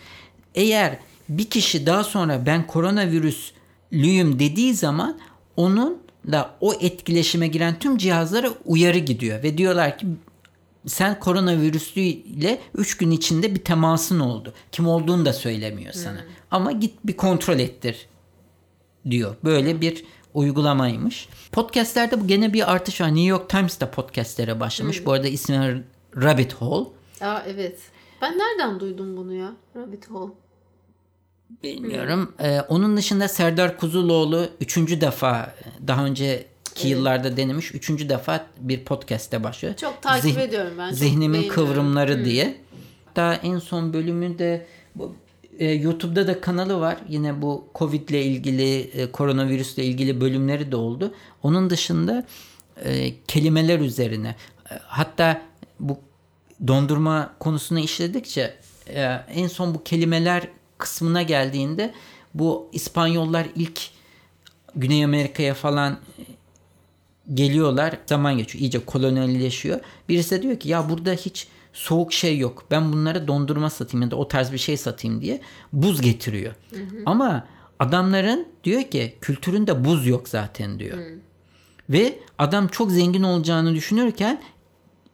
Eğer 0.55 0.99
bir 1.29 1.51
kişi 1.51 1.87
daha 1.87 2.05
sonra 2.05 2.47
ben 2.47 2.67
koronavirüslüyüm 2.67 4.39
dediği 4.39 4.75
zaman 4.75 5.19
onunla 5.57 6.51
o 6.61 6.75
etkileşime 6.81 7.47
giren 7.49 7.79
tüm 7.79 7.99
cihazlara 7.99 8.51
uyarı 8.65 8.99
gidiyor 8.99 9.43
ve 9.43 9.59
diyorlar 9.59 9.99
ki 9.99 10.07
sen 10.87 11.21
koronavirüslüyle 11.21 12.61
3 12.75 12.97
gün 12.97 13.11
içinde 13.11 13.55
bir 13.55 13.65
temasın 13.65 14.21
oldu. 14.21 14.55
Kim 14.73 14.89
olduğunu 14.89 15.25
da 15.25 15.33
söylemiyor 15.33 15.93
sana. 15.93 16.21
Ama 16.51 16.73
git 16.73 16.95
bir 17.05 17.17
kontrol 17.17 17.59
ettir 17.59 18.07
diyor. 19.11 19.37
Böyle 19.45 19.81
bir 19.81 20.05
uygulamaymış. 20.35 21.29
Podcastlerde 21.53 22.21
bu 22.21 22.27
gene 22.27 22.53
bir 22.53 22.73
artış 22.73 23.01
var. 23.01 23.09
New 23.09 23.23
York 23.23 23.49
Times 23.49 23.81
da 23.81 23.91
podcastlere 23.91 24.61
başlamış. 24.61 25.07
Bu 25.07 25.13
arada 25.13 25.29
ismi 25.29 25.85
Rabbit 26.17 26.55
Hole. 26.55 26.89
Aa 27.21 27.43
evet. 27.47 27.79
Ben 28.23 28.39
nereden 28.39 28.81
duydum 28.81 29.17
bunu 29.17 29.35
ya? 29.35 29.53
Rabbit 29.77 30.11
Hole. 30.11 30.33
Bilmiyorum. 31.63 32.35
Ee, 32.41 32.61
onun 32.61 32.97
dışında 32.97 33.29
Serdar 33.29 33.79
Kuzuloğlu 33.79 34.49
üçüncü 34.61 35.01
defa 35.01 35.55
daha 35.87 36.07
önceki 36.81 36.89
yıllarda 36.89 37.37
denemiş. 37.37 37.75
Üçüncü 37.75 38.09
defa 38.09 38.47
bir 38.61 38.85
podcast'te 38.85 39.45
başlıyor. 39.45 39.77
Çok 39.77 40.03
takip 40.03 40.37
Zih- 40.37 40.41
ediyorum 40.41 40.73
ben. 40.79 40.93
Zihnimin 40.93 41.49
kıvrımları 41.49 42.25
diye. 42.25 42.57
Hatta 43.07 43.35
en 43.35 43.59
son 43.59 43.93
bölümü 43.93 44.39
de 44.39 44.67
bu, 44.95 45.15
e, 45.59 45.71
YouTube'da 45.71 46.27
da 46.27 46.41
kanalı 46.41 46.81
var. 46.81 46.97
Yine 47.09 47.43
bu 47.43 47.69
Covid 47.75 48.09
ile 48.09 48.25
ilgili, 48.25 48.81
e, 48.81 49.11
koronavirüsle 49.11 49.85
ilgili 49.85 50.21
bölümleri 50.21 50.73
de 50.73 50.77
oldu. 50.77 51.15
Onun 51.43 51.71
dışında 51.71 52.27
e, 52.85 53.13
kelimeler 53.27 53.81
üzerine. 53.81 54.37
E, 54.71 54.75
hatta 54.87 55.43
bu 55.81 55.99
dondurma 56.67 57.35
konusunu 57.39 57.79
işledikçe 57.79 58.55
e, 58.89 59.03
en 59.35 59.47
son 59.47 59.75
bu 59.75 59.85
kelimeler 59.85 60.49
kısmına 60.79 61.23
geldiğinde 61.23 61.95
bu 62.35 62.69
İspanyollar 62.73 63.47
ilk 63.57 63.81
Güney 64.77 65.05
Amerika'ya 65.05 65.55
falan 65.55 65.99
geliyorlar. 67.35 67.99
Zaman 68.07 68.39
geçiyor. 68.39 68.63
iyice 68.63 68.79
kolonyalleşiyor. 68.85 69.81
Birisi 70.09 70.31
de 70.31 70.43
diyor 70.43 70.61
ki 70.61 70.69
ya 70.69 70.89
burada 70.89 71.13
hiç 71.13 71.47
soğuk 71.73 72.13
şey 72.13 72.39
yok. 72.39 72.65
Ben 72.71 72.93
bunlara 72.93 73.29
dondurma 73.29 73.71
satayım 73.71 74.03
ya 74.03 74.11
da 74.11 74.17
o 74.17 74.29
tarz 74.29 74.53
bir 74.53 74.59
şey 74.59 74.77
satayım 74.77 75.21
diye 75.21 75.41
buz 75.73 76.01
getiriyor. 76.01 76.55
Ama 77.07 77.47
adamların 77.79 78.47
diyor 78.65 78.83
ki 78.83 79.15
kültüründe 79.21 79.85
buz 79.85 80.07
yok 80.07 80.29
zaten 80.29 80.79
diyor. 80.79 80.99
Ve 81.91 82.19
adam 82.39 82.69
çok 82.69 82.91
zengin 82.91 83.23
olacağını 83.23 83.75
düşünürken 83.75 84.43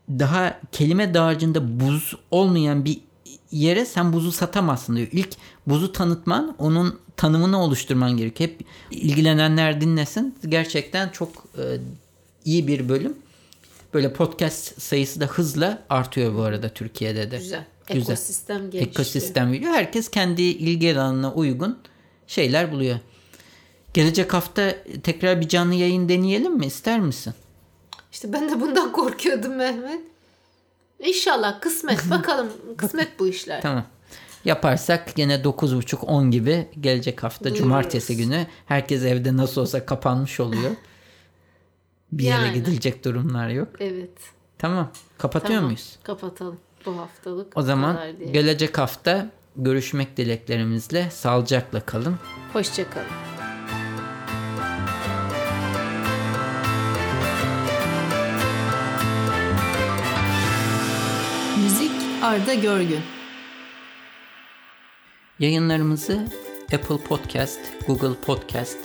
daha 0.09 0.61
kelime 0.73 1.15
dağarcığında 1.15 1.81
buz 1.81 2.17
olmayan 2.31 2.85
bir 2.85 3.01
yere 3.51 3.85
sen 3.85 4.13
buzu 4.13 4.33
satamazsın 4.33 4.97
diyor. 4.97 5.09
İlk 5.13 5.29
buzu 5.67 5.93
tanıtman 5.93 6.55
onun 6.59 6.99
tanımını 7.17 7.63
oluşturman 7.63 8.17
gerekiyor. 8.17 8.51
Hep 8.51 8.61
ilgilenenler 8.91 9.81
dinlesin. 9.81 10.35
Gerçekten 10.49 11.09
çok 11.09 11.31
e, 11.59 11.63
iyi 12.47 12.67
bir 12.69 12.89
bölüm. 12.89 13.17
Böyle 13.95 14.13
podcast 14.13 14.83
sayısı 14.83 15.21
da 15.21 15.27
hızla 15.27 15.83
artıyor 15.91 16.35
bu 16.35 16.43
arada 16.43 16.69
Türkiye'de 16.69 17.31
de. 17.31 17.37
Güzel. 17.39 17.65
Güzel. 17.89 18.13
Ekosistem 18.13 18.71
gelişiyor. 18.71 18.87
Ekosistem 18.87 19.53
biliyor. 19.53 19.73
Herkes 19.73 20.11
kendi 20.11 20.43
ilgi 20.43 20.95
alanına 20.95 21.33
uygun 21.35 21.79
şeyler 22.27 22.73
buluyor. 22.73 22.99
Gelecek 23.95 24.35
hafta 24.35 24.75
tekrar 25.03 25.41
bir 25.41 25.49
canlı 25.49 25.75
yayın 25.75 26.09
deneyelim 26.09 26.57
mi? 26.57 26.67
İster 26.67 27.01
misin? 27.01 27.35
İşte 28.13 28.33
ben 28.33 28.51
de 28.51 28.61
bundan 28.61 28.93
korkuyordum 28.93 29.55
Mehmet. 29.55 30.01
İnşallah 30.99 31.61
kısmet. 31.61 32.11
Bakalım 32.11 32.49
kısmet 32.77 33.19
bu 33.19 33.29
işler. 33.29 33.63
Tamam. 33.63 33.85
Yaparsak 34.45 35.15
gene 35.17 35.35
9.30-10 35.35 36.31
gibi 36.31 36.69
gelecek 36.81 37.23
hafta 37.23 37.45
Duyururuz. 37.45 37.63
cumartesi 37.63 38.17
günü 38.17 38.47
herkes 38.67 39.03
evde 39.03 39.37
nasıl 39.37 39.61
olsa 39.61 39.87
kapanmış 39.87 40.41
oluyor. 40.41 40.71
Bir 42.13 42.25
yere 42.25 42.43
Yani. 42.47 42.55
gidilecek 42.55 43.05
durumlar 43.05 43.49
yok. 43.49 43.69
Evet. 43.81 44.11
Tamam. 44.59 44.91
Kapatıyor 45.19 45.53
Tamam. 45.55 45.65
muyuz? 45.65 45.99
Kapatalım. 46.03 46.59
Bu 46.87 46.99
haftalık. 46.99 47.57
O 47.57 47.63
zaman 47.63 47.99
gelecek 48.33 48.79
hafta 48.79 49.31
görüşmek 49.57 50.17
dileklerimizle 50.17 51.11
sağlıcakla 51.11 51.81
kalın. 51.81 52.17
Hoşçakalın. 52.53 53.07
Müzik 61.63 61.91
Arda 62.23 62.55
Görgün. 62.55 63.01
Yayınlarımızı 65.39 66.27
Apple 66.75 66.99
Podcast, 67.09 67.61
Google 67.87 68.15
Podcast, 68.21 68.79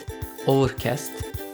Overcast, 0.47 1.11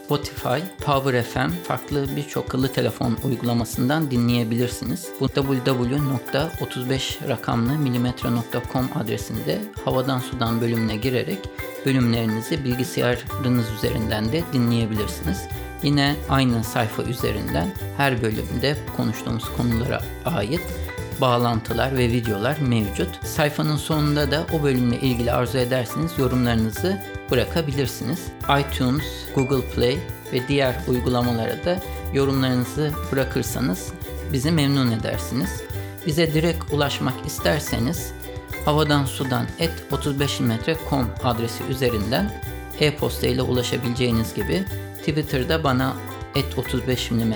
Spotify, 0.08 0.84
Power 0.84 1.22
FM 1.22 1.50
farklı 1.64 2.16
birçok 2.16 2.44
akıllı 2.44 2.72
telefon 2.72 3.18
uygulamasından 3.24 4.10
dinleyebilirsiniz. 4.10 5.08
Bu 5.20 5.26
www.35 5.26 7.28
rakamlı 7.28 7.78
milimetre.com 7.78 8.88
adresinde 8.94 9.58
havadan 9.84 10.18
sudan 10.18 10.60
bölümüne 10.60 10.96
girerek 10.96 11.38
bölümlerinizi 11.86 12.64
bilgisayarınız 12.64 13.66
üzerinden 13.76 14.32
de 14.32 14.42
dinleyebilirsiniz. 14.52 15.42
Yine 15.82 16.16
aynı 16.28 16.64
sayfa 16.64 17.02
üzerinden 17.02 17.72
her 17.96 18.22
bölümde 18.22 18.76
konuştuğumuz 18.96 19.44
konulara 19.56 20.02
ait 20.24 20.62
bağlantılar 21.20 21.96
ve 21.96 22.08
videolar 22.08 22.58
mevcut. 22.58 23.26
Sayfanın 23.26 23.76
sonunda 23.76 24.30
da 24.30 24.46
o 24.52 24.62
bölümle 24.62 25.00
ilgili 25.00 25.32
arzu 25.32 25.58
ederseniz 25.58 26.18
yorumlarınızı 26.18 27.17
bırakabilirsiniz. 27.30 28.18
iTunes, 28.60 29.04
Google 29.34 29.70
Play 29.70 29.98
ve 30.32 30.48
diğer 30.48 30.76
uygulamalara 30.88 31.64
da 31.64 31.78
yorumlarınızı 32.14 32.92
bırakırsanız 33.12 33.92
bizi 34.32 34.50
memnun 34.50 34.90
edersiniz. 34.90 35.62
Bize 36.06 36.34
direkt 36.34 36.72
ulaşmak 36.72 37.26
isterseniz 37.26 38.12
havadan 38.64 39.04
sudan 39.04 39.46
et 39.58 39.72
35mm.com 39.92 41.06
adresi 41.24 41.64
üzerinden 41.64 42.42
e-posta 42.80 43.26
ile 43.26 43.42
ulaşabileceğiniz 43.42 44.34
gibi 44.34 44.64
Twitter'da 44.98 45.64
bana 45.64 45.96
et 46.34 46.58
35 46.58 47.10
mm 47.10 47.32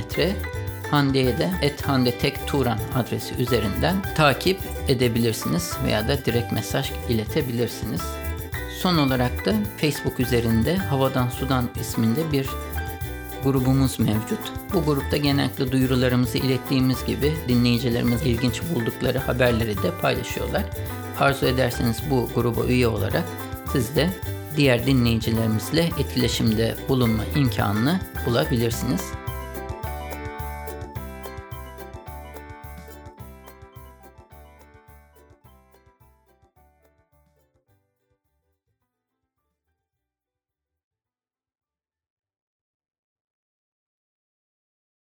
Hande'ye 0.90 1.38
de 1.38 1.51
et 1.62 1.82
Hande 1.82 2.18
Tek 2.18 2.47
Turan 2.47 2.78
adresi 2.95 3.34
üzerinden 3.34 3.97
takip 4.16 4.61
edebilirsiniz 4.88 5.72
veya 5.84 6.09
da 6.09 6.24
direkt 6.24 6.53
mesaj 6.53 6.90
iletebilirsiniz. 7.09 8.22
Son 8.83 8.99
olarak 8.99 9.47
da 9.47 9.55
Facebook 9.76 10.20
üzerinde 10.20 10.76
Havadan 10.76 11.28
Sudan 11.28 11.68
isminde 11.80 12.33
bir 12.33 12.49
grubumuz 13.45 14.01
mevcut. 14.01 14.53
Bu 14.74 14.85
grupta 14.85 15.16
genellikle 15.16 15.72
duyurularımızı 15.72 16.39
ilettiğimiz 16.39 17.05
gibi 17.05 17.35
dinleyicilerimiz 17.49 18.22
ilginç 18.22 18.62
buldukları 18.74 19.18
haberleri 19.18 19.83
de 19.83 19.91
paylaşıyorlar. 20.01 20.64
Arzu 21.18 21.47
ederseniz 21.47 22.03
bu 22.11 22.30
gruba 22.35 22.64
üye 22.64 22.89
olarak 22.89 23.24
siz 23.72 23.97
de 23.97 24.11
diğer 24.57 24.87
dinleyicilerimizle 24.87 25.91
etkileşimde 25.99 26.74
bulunma 26.89 27.24
imkanını 27.37 28.01
bulabilirsiniz. 28.26 29.03